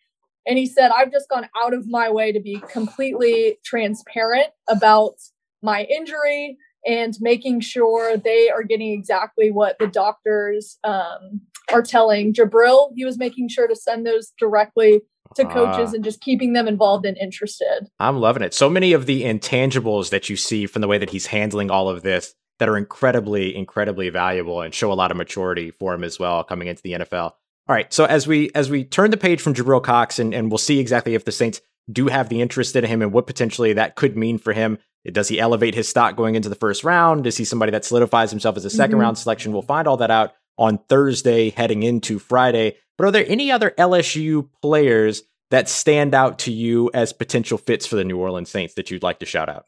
And 0.46 0.58
he 0.58 0.66
said, 0.66 0.90
I've 0.90 1.10
just 1.10 1.28
gone 1.28 1.48
out 1.62 1.74
of 1.74 1.88
my 1.88 2.10
way 2.10 2.32
to 2.32 2.40
be 2.40 2.62
completely 2.70 3.58
transparent 3.64 4.48
about 4.68 5.14
my 5.62 5.84
injury 5.84 6.58
and 6.86 7.16
making 7.20 7.60
sure 7.60 8.16
they 8.16 8.50
are 8.50 8.62
getting 8.62 8.92
exactly 8.92 9.50
what 9.50 9.76
the 9.78 9.88
doctors 9.88 10.78
um, 10.84 11.40
are 11.72 11.82
telling. 11.82 12.32
Jabril, 12.32 12.90
he 12.94 13.04
was 13.04 13.18
making 13.18 13.48
sure 13.48 13.66
to 13.66 13.74
send 13.74 14.06
those 14.06 14.32
directly 14.38 15.00
to 15.34 15.44
coaches 15.44 15.92
uh, 15.92 15.96
and 15.96 16.04
just 16.04 16.20
keeping 16.20 16.52
them 16.52 16.68
involved 16.68 17.04
and 17.04 17.16
interested. 17.18 17.88
I'm 17.98 18.18
loving 18.20 18.42
it. 18.42 18.54
So 18.54 18.70
many 18.70 18.92
of 18.92 19.06
the 19.06 19.22
intangibles 19.24 20.10
that 20.10 20.28
you 20.30 20.36
see 20.36 20.66
from 20.66 20.82
the 20.82 20.88
way 20.88 20.98
that 20.98 21.10
he's 21.10 21.26
handling 21.26 21.70
all 21.70 21.88
of 21.88 22.02
this 22.02 22.34
that 22.58 22.68
are 22.68 22.76
incredibly, 22.76 23.54
incredibly 23.54 24.08
valuable 24.08 24.60
and 24.62 24.72
show 24.74 24.92
a 24.92 24.94
lot 24.94 25.10
of 25.10 25.16
maturity 25.16 25.70
for 25.70 25.92
him 25.94 26.04
as 26.04 26.18
well 26.18 26.42
coming 26.44 26.68
into 26.68 26.82
the 26.82 26.92
NFL. 26.92 27.32
All 27.68 27.74
right. 27.74 27.92
So 27.92 28.04
as 28.04 28.26
we 28.26 28.50
as 28.54 28.70
we 28.70 28.84
turn 28.84 29.10
the 29.10 29.16
page 29.16 29.40
from 29.40 29.54
Jabril 29.54 29.82
Cox 29.82 30.18
and, 30.18 30.32
and 30.32 30.50
we'll 30.50 30.58
see 30.58 30.78
exactly 30.78 31.14
if 31.14 31.24
the 31.24 31.32
Saints 31.32 31.60
do 31.90 32.06
have 32.08 32.28
the 32.28 32.40
interest 32.40 32.74
in 32.76 32.84
him 32.84 33.02
and 33.02 33.12
what 33.12 33.26
potentially 33.26 33.72
that 33.74 33.96
could 33.96 34.16
mean 34.16 34.38
for 34.38 34.52
him. 34.52 34.78
Does 35.12 35.28
he 35.28 35.38
elevate 35.38 35.74
his 35.76 35.88
stock 35.88 36.16
going 36.16 36.34
into 36.34 36.48
the 36.48 36.56
first 36.56 36.82
round? 36.82 37.26
Is 37.28 37.36
he 37.36 37.44
somebody 37.44 37.70
that 37.70 37.84
solidifies 37.84 38.30
himself 38.30 38.56
as 38.56 38.64
a 38.64 38.70
2nd 38.70 38.96
Mhm. 38.96 39.00
round 39.00 39.18
selection? 39.18 39.52
We'll 39.52 39.62
find 39.62 39.86
all 39.86 39.96
that 39.98 40.10
out 40.10 40.32
on 40.58 40.78
Thursday 40.88 41.50
heading 41.50 41.84
into 41.84 42.18
Friday. 42.18 42.76
But 42.96 43.06
are 43.06 43.10
there 43.10 43.24
any 43.28 43.50
other 43.50 43.72
LSU 43.78 44.48
players 44.62 45.22
that 45.50 45.68
stand 45.68 46.14
out 46.14 46.38
to 46.40 46.52
you 46.52 46.90
as 46.94 47.12
potential 47.12 47.58
fits 47.58 47.86
for 47.86 47.96
the 47.96 48.04
New 48.04 48.18
Orleans 48.18 48.50
Saints 48.50 48.74
that 48.74 48.90
you'd 48.90 49.02
like 49.02 49.18
to 49.20 49.26
shout 49.26 49.48
out? 49.48 49.66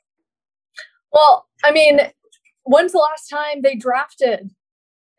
Well, 1.13 1.47
I 1.65 1.71
mean, 1.73 2.01
when's 2.65 2.93
the 2.93 2.99
last 2.99 3.29
time 3.29 3.63
they 3.63 3.75
drafted 3.75 4.51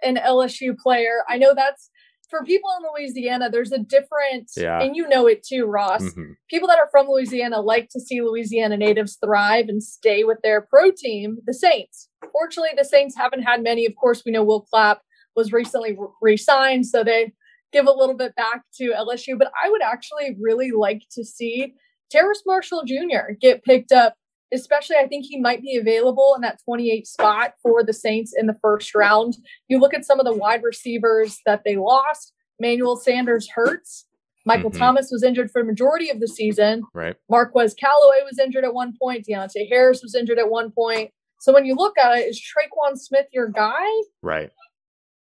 an 0.03 0.17
LSU 0.17 0.77
player? 0.77 1.23
I 1.27 1.37
know 1.37 1.53
that's 1.55 1.89
for 2.29 2.43
people 2.43 2.69
in 2.77 2.85
Louisiana, 2.93 3.49
there's 3.49 3.71
a 3.71 3.79
different, 3.79 4.51
Yeah. 4.55 4.79
and 4.81 4.95
you 4.95 5.07
know 5.07 5.25
it 5.25 5.41
too, 5.43 5.65
Ross. 5.65 6.03
Mhm. 6.03 6.35
People 6.47 6.67
that 6.67 6.77
are 6.77 6.87
from 6.91 7.07
Louisiana 7.09 7.59
like 7.59 7.89
to 7.89 7.99
see 7.99 8.21
Louisiana 8.21 8.77
natives 8.77 9.17
thrive 9.23 9.67
and 9.67 9.81
stay 9.81 10.23
with 10.23 10.37
their 10.43 10.61
pro 10.61 10.91
team, 10.91 11.39
the 11.47 11.55
Saints. 11.55 12.07
Fortunately, 12.31 12.69
the 12.77 12.85
Saints 12.85 13.15
haven't 13.17 13.41
had 13.41 13.63
many. 13.63 13.83
Of 13.87 13.95
course, 13.95 14.23
we 14.23 14.31
know 14.31 14.43
Will 14.43 14.61
Clapp 14.61 15.01
was 15.35 15.51
recently 15.51 15.97
re 16.21 16.37
signed, 16.37 16.85
so 16.85 17.03
they 17.03 17.33
give 17.71 17.87
a 17.87 17.91
little 17.91 18.15
bit 18.15 18.35
back 18.35 18.63
to 18.77 18.91
LSU. 18.91 19.37
But 19.37 19.51
I 19.63 19.69
would 19.69 19.81
actually 19.81 20.35
really 20.39 20.71
like 20.71 21.03
to 21.11 21.23
see 21.23 21.73
Terrace 22.11 22.43
Marshall 22.45 22.83
Jr. 22.85 23.33
get 23.39 23.63
picked 23.63 23.91
up 23.91 24.15
especially 24.51 24.95
I 24.95 25.07
think 25.07 25.25
he 25.27 25.39
might 25.39 25.61
be 25.61 25.77
available 25.77 26.33
in 26.35 26.41
that 26.41 26.59
28 26.65 27.05
spot 27.07 27.53
for 27.61 27.83
the 27.83 27.93
Saints 27.93 28.33
in 28.35 28.47
the 28.47 28.57
first 28.61 28.95
round. 28.95 29.37
You 29.67 29.79
look 29.79 29.93
at 29.93 30.05
some 30.05 30.19
of 30.19 30.25
the 30.25 30.33
wide 30.33 30.63
receivers 30.63 31.39
that 31.45 31.61
they 31.63 31.75
lost. 31.75 32.33
Manuel 32.59 32.97
Sanders 32.97 33.49
hurts. 33.53 34.05
Michael 34.45 34.71
Mhm. 34.71 34.79
Thomas 34.79 35.11
was 35.11 35.21
injured 35.21 35.51
for 35.51 35.61
the 35.61 35.67
majority 35.67 36.09
of 36.09 36.19
the 36.19 36.27
season. 36.27 36.83
Right. 36.93 37.15
Marquez 37.29 37.73
Callaway 37.75 38.23
was 38.23 38.39
injured 38.39 38.63
at 38.63 38.73
one 38.73 38.97
point. 38.99 39.25
Deonte 39.27 39.69
Harris 39.69 40.01
was 40.01 40.15
injured 40.15 40.39
at 40.39 40.49
one 40.49 40.71
point. 40.71 41.11
So 41.41 41.53
when 41.53 41.65
you 41.65 41.75
look 41.75 41.97
at 41.97 42.17
it, 42.17 42.27
is 42.27 42.41
Tre'Quan 42.41 42.97
Smith 42.97 43.27
your 43.31 43.49
guy? 43.49 43.85
Right. 44.21 44.51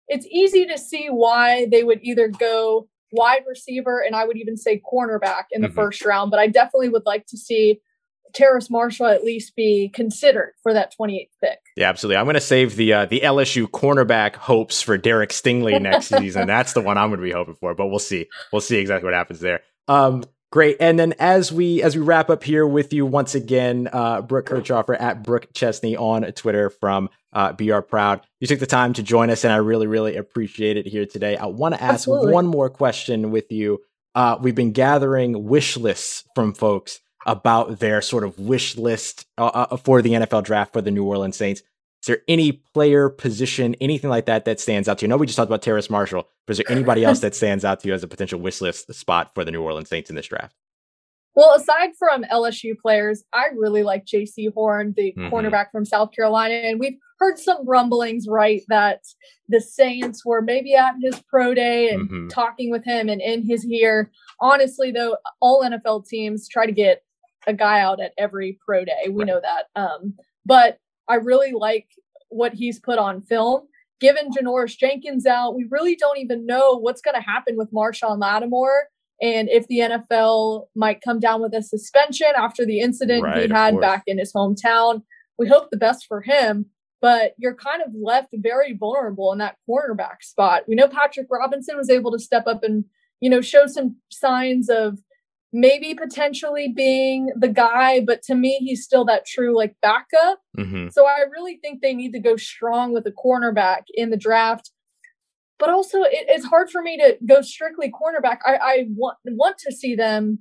It's 0.09 0.27
easy 0.27 0.67
to 0.67 0.79
see 0.79 1.07
why 1.09 1.67
they 1.71 1.83
would 1.85 2.01
either 2.03 2.29
go 2.29 2.89
wide 3.13 3.43
receiver 3.49 4.01
and 4.05 4.15
I 4.17 4.25
would 4.25 4.37
even 4.37 4.57
say 4.57 4.81
cornerback 4.93 5.45
in 5.53 5.63
the 5.63 5.69
Mhm. 5.69 5.75
first 5.75 6.05
round. 6.05 6.31
But 6.31 6.41
I 6.41 6.47
definitely 6.47 6.89
would 6.91 7.07
like 7.07 7.27
to 7.27 7.37
see 7.37 7.81
Terrace 8.35 8.69
Marshall 8.69 9.07
at 9.07 9.25
least 9.25 9.57
be 9.57 9.89
considered 9.95 10.53
for 10.63 10.75
that 10.75 10.93
28th 10.95 11.31
pick. 11.43 11.59
Yeah, 11.77 11.89
absolutely. 11.89 12.19
I'm 12.19 12.27
going 12.27 12.35
to 12.35 12.41
save 12.43 12.77
the 12.77 12.93
uh, 12.93 13.07
the 13.07 13.21
LSU 13.23 13.67
cornerback 13.67 14.35
hopes 14.37 14.83
for 14.83 14.99
Derek 14.99 15.31
Stingley 15.31 15.81
next 15.81 16.07
season. 16.19 16.47
That's 16.47 16.75
the 16.75 16.83
one 16.83 16.99
I'm 16.99 17.09
going 17.09 17.21
to 17.21 17.25
be 17.25 17.33
hoping 17.33 17.55
for, 17.55 17.75
but 17.75 17.87
we'll 17.87 17.99
see. 17.99 18.29
We'll 18.53 18.61
see 18.61 18.77
exactly 18.77 19.07
what 19.07 19.15
happens 19.15 19.41
there. 19.41 19.61
Um, 19.89 20.25
great. 20.51 20.77
And 20.81 20.99
then 20.99 21.15
as 21.19 21.53
we 21.53 21.83
as 21.83 21.97
we 21.97 22.03
wrap 22.03 22.31
up 22.31 22.45
here 22.45 22.67
with 22.67 22.93
you 22.93 23.07
once 23.07 23.35
again, 23.35 23.89
uh, 23.93 24.23
Brooke 24.23 24.47
Kirchhofer 24.47 25.01
at 25.01 25.23
Brooke 25.23 25.49
Chesney 25.53 25.97
on 25.97 26.23
Twitter 26.33 26.71
from 26.71 27.11
uh, 27.33 27.53
BR 27.53 27.81
Proud. 27.81 28.21
You 28.41 28.47
took 28.47 28.61
the 28.61 28.67
time 28.67 28.93
to 28.95 29.03
join 29.03 29.31
us, 29.31 29.45
and 29.45 29.53
I 29.53 29.57
really 29.57 29.87
really 29.87 30.17
appreciate 30.17 30.77
it 30.77 30.87
here 30.87 31.07
today. 31.07 31.37
I 31.37 31.47
want 31.47 31.75
to 31.75 31.83
ask 31.83 31.95
Absolutely. 31.95 32.33
one 32.33 32.47
more 32.47 32.71
question 32.71 33.31
with 33.31 33.51
you. 33.51 33.81
Uh, 34.15 34.39
we've 34.41 34.55
been 34.55 34.73
gathering 34.73 35.45
wish 35.45 35.77
lists 35.77 36.25
from 36.35 36.55
folks 36.55 37.01
about 37.27 37.79
their 37.79 38.01
sort 38.01 38.25
of 38.25 38.39
wish 38.39 38.77
list 38.77 39.27
uh, 39.37 39.47
uh, 39.47 39.77
for 39.77 40.01
the 40.01 40.13
NFL 40.13 40.45
draft 40.45 40.73
for 40.73 40.81
the 40.81 40.91
New 40.91 41.05
Orleans 41.05 41.37
Saints. 41.37 41.63
Is 42.03 42.07
there 42.07 42.19
any 42.29 42.53
player, 42.53 43.09
position, 43.09 43.75
anything 43.81 44.09
like 44.09 44.27
that 44.27 44.45
that 44.45 44.61
stands 44.61 44.89
out 44.89 44.99
to 44.99 45.05
you? 45.05 45.09
I 45.09 45.11
know 45.11 45.17
we 45.17 45.27
just 45.27 45.37
talked 45.37 45.49
about 45.51 45.63
Terrace 45.63 45.91
Marshall, 45.91 46.29
but 46.47 46.53
is 46.53 46.59
there 46.59 46.71
anybody 46.71 47.05
else 47.05 47.21
that 47.21 47.35
stands 47.35 47.65
out 47.65 47.81
to 47.81 47.89
you 47.89 47.95
as 47.95 48.05
a 48.05 48.09
potential 48.09 48.39
wish 48.39 48.61
list 48.61 48.93
spot 48.95 49.35
for 49.35 49.45
the 49.45 49.51
New 49.51 49.63
Orleans 49.63 49.89
Saints 49.89 50.09
in 50.09 50.15
this 50.17 50.27
draft? 50.27 50.55
Well, 51.35 51.55
aside 51.55 51.91
from 51.99 52.25
LSU 52.25 52.77
players, 52.79 53.25
I 53.33 53.47
really 53.57 53.83
like 53.83 54.05
Jaycee 54.07 54.53
Horn, 54.55 54.95
the 54.97 55.13
Mhm. 55.17 55.31
cornerback 55.31 55.71
from 55.73 55.85
South 55.85 56.13
Carolina, 56.13 56.55
and 56.55 56.81
we've 56.81 56.99
heard 57.19 57.39
some 57.39 57.65
rumblings, 57.67 58.27
right, 58.29 58.63
that 58.69 59.03
the 59.49 59.61
Saints 59.61 60.25
were 60.25 60.41
maybe 60.41 60.75
at 60.75 60.95
his 61.01 61.21
pro 61.29 61.53
day 61.53 61.91
and 61.91 62.09
Mhm. 62.09 62.31
talking 62.31 62.71
with 62.71 62.85
him 62.85 63.09
and 63.09 63.21
in 63.21 63.43
his 63.45 63.65
ear. 63.67 64.11
Honestly, 64.41 64.91
though, 64.93 65.17
all 65.41 65.63
NFL 65.65 66.03
teams 66.03 66.49
try 66.49 66.65
to 66.67 66.73
get 66.73 67.03
a 67.47 67.53
guy 67.53 67.81
out 67.81 68.01
at 68.01 68.15
every 68.19 68.59
pro 68.65 68.85
day. 68.85 69.09
We 69.09 69.19
Right. 69.19 69.27
know 69.27 69.41
that. 69.41 69.67
Um, 69.77 70.15
but 70.47 70.79
I 71.09 71.17
really 71.17 71.53
like 71.53 71.89
what 72.29 72.55
he's 72.55 72.79
put 72.79 72.99
on 72.99 73.23
film. 73.23 73.63
Given 74.01 74.31
Janoris 74.31 74.77
Jenkins 74.79 75.27
out, 75.27 75.57
we 75.57 75.67
really 75.71 75.97
don't 75.97 76.19
even 76.19 76.47
know 76.47 76.79
what's 76.79 77.01
going 77.01 77.17
to 77.17 77.21
happen 77.21 77.57
with 77.57 77.73
Marshon 77.73 78.19
Lattimore 78.21 78.89
and 79.21 79.49
if 79.49 79.67
the 79.67 79.79
NFL 79.79 80.67
might 80.77 81.01
come 81.01 81.19
down 81.19 81.43
with 81.43 81.53
a 81.55 81.63
suspension 81.63 82.29
after 82.37 82.65
the 82.65 82.81
incident 82.81 83.25
Right, 83.25 83.49
he 83.49 83.53
had 83.53 83.81
back 83.81 84.05
in 84.07 84.19
his 84.19 84.33
hometown. 84.33 85.03
We 85.39 85.49
hope 85.49 85.71
the 85.71 85.77
best 85.77 86.07
for 86.07 86.21
him, 86.21 86.67
but 87.01 87.35
you're 87.37 87.55
kind 87.55 87.83
of 87.83 87.93
left 87.95 88.29
very 88.33 88.77
vulnerable 88.77 89.33
in 89.33 89.39
that 89.39 89.57
cornerback 89.69 90.23
spot. 90.23 90.65
We 90.69 90.77
know 90.77 90.89
Patrick 90.89 91.27
Robinson 91.31 91.77
was 91.77 91.91
able 91.91 92.13
to 92.13 92.19
step 92.19 92.47
up 92.47 92.63
and, 92.63 92.85
you 93.21 93.29
know, 93.29 93.41
show 93.41 93.67
some 93.67 93.97
signs 94.11 94.69
of 94.69 94.99
maybe 95.53 95.95
potentially 95.95 96.69
being 96.75 97.31
the 97.37 97.49
guy, 97.49 98.01
but 98.01 98.23
to 98.23 98.35
me, 98.35 98.59
he's 98.61 98.85
still 98.85 99.05
that 99.07 99.27
true 99.27 99.57
like 99.57 99.77
backup. 99.81 100.41
Mm-hmm. 100.59 100.89
So 100.91 101.07
I 101.07 101.25
really 101.31 101.57
think 101.57 101.81
they 101.81 101.95
need 101.95 102.13
to 102.13 102.21
go 102.21 102.37
strong 102.37 102.93
with 102.93 103.07
a 103.07 103.13
cornerback 103.13 103.83
in 103.95 104.11
the 104.11 104.17
draft. 104.17 104.71
But 105.59 105.71
also, 105.71 106.03
it, 106.03 106.27
it's 106.29 106.45
hard 106.45 106.71
for 106.71 106.83
me 106.83 106.97
to 106.99 107.17
go 107.27 107.41
strictly 107.41 107.91
cornerback. 107.91 108.39
I, 108.47 108.57
I 108.57 108.85
want 108.95 109.17
want 109.25 109.59
to 109.67 109.75
see 109.75 109.95
them 109.97 110.41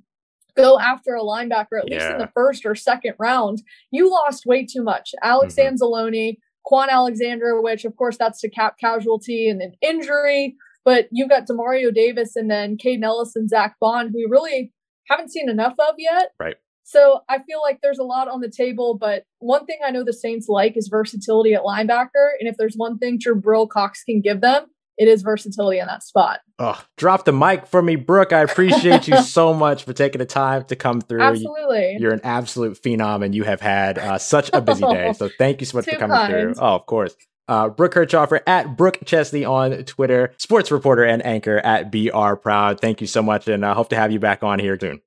go 0.56 0.78
after 0.78 1.14
a 1.14 1.22
linebacker 1.22 1.78
at 1.78 1.86
least 1.86 2.06
in 2.06 2.18
the 2.18 2.30
first 2.34 2.66
or 2.66 2.74
second 2.74 3.14
round. 3.18 3.62
You 3.90 4.10
lost 4.10 4.44
way 4.44 4.66
too 4.66 4.82
much. 4.82 5.14
Alex 5.22 5.54
Mhm. 5.54 5.78
Anzalone, 5.78 6.38
Kwon 6.66 6.88
Alexander, 6.88 7.60
which 7.60 7.84
of 7.84 7.96
course 7.96 8.16
that's 8.16 8.40
the 8.42 8.50
cap 8.50 8.76
casualty 8.78 9.48
and 9.48 9.62
an 9.62 9.72
injury. 9.80 10.56
But 10.84 11.08
you've 11.12 11.28
got 11.28 11.46
Demario 11.46 11.94
Davis 11.94 12.34
and 12.34 12.50
then 12.50 12.76
Kaden 12.76 13.04
Elliss 13.04 13.36
and 13.36 13.48
Zack 13.48 13.76
Baun, 13.80 14.08
who 14.08 14.28
really 14.28 14.72
haven't 15.08 15.30
seen 15.30 15.48
enough 15.48 15.74
of 15.78 15.94
yet. 15.98 16.32
Right. 16.38 16.56
So 16.84 17.20
I 17.28 17.40
feel 17.40 17.60
like 17.60 17.80
there's 17.82 17.98
a 17.98 18.04
lot 18.04 18.28
on 18.28 18.40
the 18.40 18.50
table, 18.50 18.96
but 18.96 19.24
one 19.40 19.66
thing 19.66 19.78
I 19.86 19.90
know 19.90 20.04
the 20.04 20.12
Saints 20.12 20.48
like 20.48 20.74
is 20.76 20.88
versatility 20.88 21.52
at 21.52 21.60
linebacker. 21.60 22.30
And 22.40 22.48
if 22.48 22.56
there's 22.56 22.76
one 22.76 22.96
thing 22.96 23.18
Jabril 23.18 23.68
Cox 23.68 24.02
can 24.04 24.22
give 24.22 24.40
them, 24.40 24.66
it 24.96 25.06
is 25.06 25.22
versatility 25.22 25.78
in 25.78 25.86
that 25.86 26.02
spot. 26.02 26.40
Oh, 26.58 26.82
drop 26.96 27.24
the 27.24 27.32
mic 27.32 27.66
for 27.66 27.80
me, 27.80 27.96
Brooke. 27.96 28.32
I 28.32 28.40
appreciate 28.40 29.06
you 29.06 29.18
so 29.22 29.54
much 29.54 29.84
for 29.84 29.92
taking 29.92 30.18
the 30.18 30.26
time 30.26 30.64
to 30.64 30.76
come 30.76 31.00
through. 31.00 31.20
Absolutely. 31.20 31.98
You're 32.00 32.12
an 32.12 32.22
absolute 32.24 32.82
phenom, 32.82 33.24
and 33.24 33.34
you 33.34 33.44
have 33.44 33.60
had 33.60 33.98
uh, 33.98 34.18
such 34.18 34.50
a 34.52 34.60
busy 34.60 34.82
day. 34.82 35.12
So 35.18 35.28
thank 35.38 35.60
you 35.60 35.66
so 35.66 35.78
much 35.78 35.84
for 35.84 35.96
coming 35.96 36.26
through. 36.28 36.54
Oh, 36.58 36.74
of 36.74 36.86
course. 36.86 37.14
Uh, 37.48 37.68
Brooke 37.68 37.94
Kirchhofer 37.94 38.40
at 38.46 38.76
Brooke 38.76 38.98
Chesney 39.04 39.44
on 39.44 39.84
Twitter, 39.84 40.34
sports 40.36 40.70
reporter 40.70 41.04
and 41.04 41.24
anchor 41.24 41.58
at 41.58 41.90
BR 41.90 42.34
Proud. 42.34 42.80
Thank 42.80 43.00
you 43.00 43.06
so 43.06 43.22
much, 43.22 43.48
and 43.48 43.64
I 43.64 43.72
hope 43.72 43.88
to 43.90 43.96
have 43.96 44.12
you 44.12 44.18
back 44.18 44.42
on 44.42 44.58
here 44.58 44.78
soon. 44.78 45.00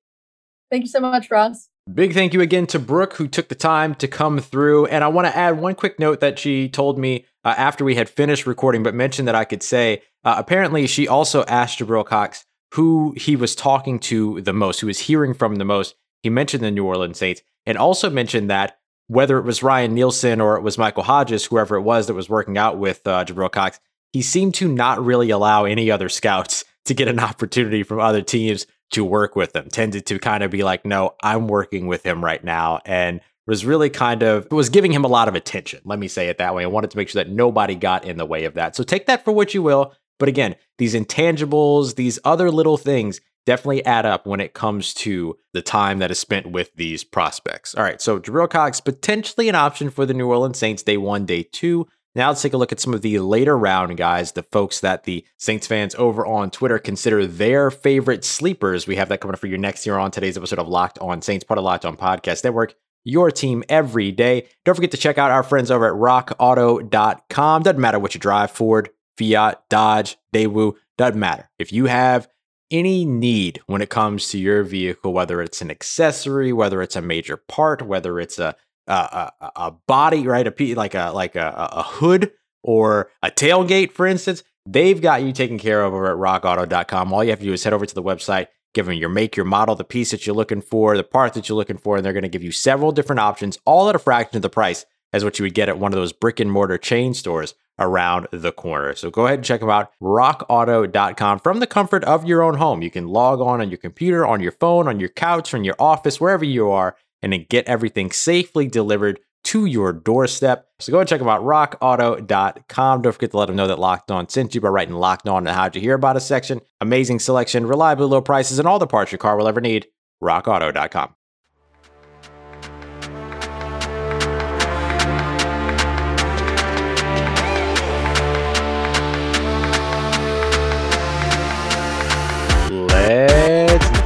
Thank 0.72 0.84
you 0.84 0.90
so 0.90 1.00
much, 1.00 1.30
Ross. 1.30 1.70
Big 1.94 2.14
thank 2.14 2.34
you 2.34 2.42
again 2.42 2.68
to 2.68 2.80
Brooke, 2.80 3.14
who 3.16 3.28
took 3.28 3.50
the 3.50 3.56
time 3.56 3.96
to 3.96 4.08
come 4.08 4.40
through. 4.40 4.86
And 4.86 5.04
I 5.04 5.08
want 5.08 5.28
to 5.28 5.36
add 5.36 5.60
one 5.60 5.76
quick 5.76 6.00
note 6.00 6.20
that 6.20 6.40
she 6.40 6.70
told 6.70 6.98
me 6.98 7.26
uh, 7.44 7.56
after 7.58 7.84
we 7.84 7.96
had 7.96 8.08
finished 8.08 8.46
recording, 8.46 8.84
but 8.84 8.94
mentioned 8.94 9.28
that 9.28 9.36
I 9.36 9.46
could 9.46 9.64
say. 9.64 10.02
Uh, 10.24 10.36
apparently, 10.38 10.88
she 10.88 11.08
also 11.08 11.44
asked 11.46 11.80
Jabril 11.80 12.06
Cox 12.06 12.46
who 12.74 13.14
he 13.18 13.36
was 13.36 13.56
talking 13.56 14.00
to 14.00 14.42
the 14.42 14.54
most, 14.54 14.80
who 14.80 14.88
was 14.88 15.00
hearing 15.00 15.34
from 15.34 15.56
the 15.56 15.66
most. 15.66 15.96
He 16.24 16.30
mentioned 16.30 16.64
the 16.64 16.72
New 16.72 16.86
Orleans 16.86 17.18
Saints 17.18 17.42
and 17.66 17.78
also 17.78 18.10
mentioned 18.10 18.50
that 18.50 18.78
whether 19.12 19.38
it 19.38 19.44
was 19.44 19.62
Ryan 19.62 19.94
Nielsen 19.94 20.40
or 20.40 20.56
it 20.56 20.62
was 20.62 20.78
Michael 20.78 21.04
Hodges, 21.04 21.44
whoever 21.44 21.76
it 21.76 21.82
was 21.82 22.08
that 22.08 22.14
was 22.14 22.30
working 22.30 22.58
out 22.58 22.78
with 22.78 23.06
uh, 23.06 23.26
Jabril 23.26 23.52
Cox, 23.52 23.78
he 24.14 24.22
seemed 24.22 24.54
to 24.56 24.70
not 24.70 25.04
really 25.04 25.32
allow 25.32 25.66
any 25.66 25.92
other 25.92 26.08
scouts 26.08 26.64
to 26.86 26.94
get 26.94 27.10
an 27.10 27.20
opportunity 27.20 27.84
from 27.84 28.00
other 28.00 28.22
teams 28.22 28.66
to 28.92 29.04
work 29.04 29.36
with 29.36 29.54
him. 29.54 29.68
Tended 29.68 30.06
to 30.06 30.18
kind 30.18 30.44
of 30.44 30.50
be 30.50 30.64
like, 30.64 30.86
no, 30.86 31.16
I'm 31.22 31.50
working 31.50 31.88
with 31.88 32.06
him 32.06 32.24
right 32.24 32.42
now. 32.42 32.80
And 32.86 33.20
was 33.46 33.66
really 33.66 33.90
kind 33.90 34.24
of 34.24 34.50
was 34.50 34.70
giving 34.70 34.94
him 34.94 35.04
a 35.04 35.10
lot 35.10 35.28
of 35.28 35.36
attention. 35.36 35.82
Let 35.84 36.00
me 36.00 36.08
say 36.08 36.30
it 36.30 36.38
that 36.38 36.56
way. 36.56 36.64
I 36.64 36.68
wanted 36.68 36.92
to 36.92 36.98
make 36.98 37.10
sure 37.10 37.22
that 37.22 37.30
nobody 37.30 37.76
got 37.76 38.06
in 38.06 38.16
the 38.16 38.26
way 38.26 38.46
of 38.46 38.54
that. 38.54 38.78
So 38.78 38.84
take 38.84 39.08
that 39.08 39.26
for 39.26 39.34
what 39.34 39.54
you 39.54 39.62
will. 39.62 39.94
But 40.20 40.30
again, 40.30 40.56
these 40.78 40.96
intangibles, 40.96 41.96
these 41.96 42.18
other 42.24 42.50
little 42.50 42.78
things 42.78 43.20
definitely 43.46 43.86
add 43.86 44.06
up 44.06 44.26
when 44.26 44.40
it 44.40 44.54
comes 44.54 44.94
to 44.94 45.38
the 45.54 45.62
time 45.62 46.00
that 46.00 46.12
is 46.12 46.20
spent 46.20 46.52
with 46.52 46.74
these 46.76 47.04
prospects. 47.04 47.76
All 47.76 47.84
right, 47.84 48.02
so 48.02 48.20
Jabril 48.20 48.50
Cox 48.50 48.80
potentially 48.82 49.50
an 49.50 49.56
option 49.56 49.90
for 49.90 50.06
the 50.06 50.14
New 50.14 50.28
Orleans 50.28 50.58
Saints 50.58 50.84
day 50.84 50.98
one, 50.98 51.26
day 51.26 51.44
two. 51.44 51.88
Now 52.14 52.28
let's 52.28 52.42
take 52.42 52.54
a 52.54 52.58
look 52.58 52.74
at 52.74 52.80
some 52.80 52.94
of 52.94 53.02
the 53.02 53.20
later 53.20 53.58
round 53.58 53.96
guys, 53.96 54.34
the 54.34 54.44
folks 54.44 54.82
that 54.82 55.06
the 55.06 55.26
Saints 55.38 55.66
fans 55.66 55.96
over 55.96 56.26
on 56.26 56.52
Twitter 56.52 56.78
consider 56.78 57.26
their 57.26 57.72
favorite 57.72 58.26
sleepers. 58.26 58.86
We 58.86 58.98
have 58.98 59.08
that 59.10 59.22
coming 59.22 59.34
up 59.34 59.40
for 59.40 59.48
you 59.48 59.58
next 59.58 59.86
year 59.86 59.98
on 59.98 60.12
today's 60.12 60.36
episode 60.36 60.60
of 60.60 60.68
Locked 60.68 61.00
On 61.00 61.22
Saints, 61.22 61.46
part 61.46 61.58
of 61.58 61.64
Locked 61.64 61.86
On 61.86 61.96
Podcast 61.96 62.44
Network. 62.44 62.76
Your 63.04 63.32
team 63.32 63.64
every 63.70 64.12
day. 64.12 64.48
Don't 64.66 64.76
forget 64.76 64.92
to 64.92 64.98
check 64.98 65.18
out 65.18 65.32
our 65.32 65.42
friends 65.42 65.72
over 65.72 65.88
at 65.88 65.94
rockauto.com. 65.94 67.64
Doesn't 67.64 67.82
matter 67.82 67.98
what 67.98 68.14
you 68.14 68.20
drive, 68.20 68.52
Ford, 68.52 68.90
Fiat, 69.18 69.64
Dodge, 69.70 70.18
Daewoo, 70.36 70.74
doesn't 70.98 71.20
matter. 71.20 71.50
If 71.58 71.72
you 71.72 71.86
have 71.86 72.28
any 72.72 73.06
need 73.06 73.62
when 73.68 73.82
it 73.82 73.90
comes 73.90 74.30
to 74.30 74.40
your 74.40 74.64
vehicle, 74.64 75.14
whether 75.14 75.42
it's 75.42 75.62
an 75.62 75.70
accessory, 75.70 76.54
whether 76.54 76.82
it's 76.82 76.96
a 76.96 77.02
major 77.02 77.38
part, 77.38 77.82
whether 77.82 78.20
it's 78.20 78.40
a 78.40 78.56
a, 78.88 79.32
a, 79.40 79.52
a 79.56 79.72
body, 79.88 80.26
right? 80.26 80.48
A 80.48 80.74
like 80.76 80.96
a 80.96 81.12
like 81.14 81.36
a, 81.36 81.70
a 81.72 81.84
hood 81.84 82.32
or 82.64 83.12
a 83.22 83.30
tailgate, 83.30 83.92
for 83.92 84.08
instance, 84.08 84.44
they've 84.66 85.02
got 85.02 85.24
you 85.24 85.32
taken 85.32 85.58
care 85.58 85.84
of 85.84 85.94
over 85.94 86.12
at 86.12 86.42
rockauto.com. 86.42 87.14
All 87.14 87.24
you 87.24 87.30
have 87.32 87.40
to 87.40 87.46
do 87.46 87.54
is 87.54 87.64
head 87.64 87.74
over 87.74 87.86
to 87.86 87.96
the 87.96 88.04
website, 88.04 88.48
give 88.74 88.86
them 88.86 88.96
your 88.96 89.10
make, 89.10 89.36
your 89.36 89.46
model, 89.46 89.76
the 89.76 89.84
piece 89.84 90.12
that 90.12 90.26
you're 90.26 90.36
looking 90.36 90.62
for, 90.62 90.96
the 90.98 91.04
part 91.04 91.34
that 91.34 91.50
you're 91.50 91.56
looking 91.56 91.78
for, 91.78 91.96
and 91.96 92.06
they're 92.06 92.14
going 92.14 92.24
to 92.24 92.30
give 92.30 92.44
you 92.44 92.52
several 92.52 92.92
different 92.92 93.20
options, 93.20 93.58
all 93.66 93.90
at 93.90 93.96
a 93.96 94.00
fraction 94.00 94.38
of 94.38 94.42
the 94.42 94.50
price 94.50 94.86
as 95.14 95.24
what 95.24 95.40
you 95.40 95.44
would 95.44 95.54
get 95.54 95.70
at 95.70 95.80
one 95.80 95.92
of 95.92 95.98
those 95.98 96.14
brick 96.14 96.40
and 96.40 96.52
mortar 96.52 96.78
chain 96.78 97.14
stores 97.14 97.54
around 97.80 98.28
the 98.32 98.52
corner. 98.52 98.96
So 98.96 99.10
go 99.10 99.26
ahead 99.26 99.40
and 99.40 99.46
check 99.46 99.60
them 99.60 99.70
out, 99.70 99.92
rockauto.com 100.02 101.40
from 101.40 101.60
the 101.60 101.68
comfort 101.68 102.04
of 102.04 102.26
your 102.26 102.44
own 102.44 102.56
home. 102.56 102.82
You 102.82 102.92
can 102.92 103.08
log 103.08 103.42
on 103.42 103.62
on 103.62 103.70
your 103.70 103.78
computer, 103.78 104.26
on 104.26 104.42
your 104.42 104.52
phone, 104.52 104.88
on 104.88 105.00
your 105.00 105.10
couch, 105.10 105.54
on 105.54 105.64
your 105.64 105.76
office, 105.80 106.22
wherever 106.22 106.46
you 106.46 106.70
are, 106.70 106.96
and 107.22 107.34
then 107.34 107.46
get 107.50 107.68
everything 107.68 108.12
safely 108.12 108.68
delivered 108.68 109.20
to 109.44 109.66
your 109.66 109.92
doorstep. 109.92 110.68
So 110.80 110.92
go 110.92 111.00
and 111.00 111.10
check 111.10 111.20
them 111.20 111.28
out, 111.28 111.42
rockauto.com. 111.42 113.02
Don't 113.02 113.14
forget 113.14 113.32
to 113.32 113.38
let 113.38 113.48
them 113.48 113.56
know 113.56 113.68
that 113.68 113.80
Locked 113.80 114.12
On 114.12 114.30
sent 114.30 114.54
you 114.54 114.62
by 114.62 114.70
writing 114.70 114.96
Locked 114.96 115.28
On 115.28 115.48
and 115.48 115.56
How'd 115.56 115.76
You 115.76 115.82
Hear 115.82 115.96
About 115.96 116.18
a 116.18 116.20
section. 116.20 116.62
Amazing 116.80 117.20
selection, 117.20 117.66
reliably 117.66 118.06
low 118.06 118.22
prices, 118.22 118.60
and 118.60 118.68
all 118.68 118.80
the 118.80 118.88
parts 118.88 119.12
your 119.12 119.20
car 119.20 119.38
will 119.38 119.48
ever 119.48 119.62
need. 119.62 119.88
rockauto.com. 120.22 121.16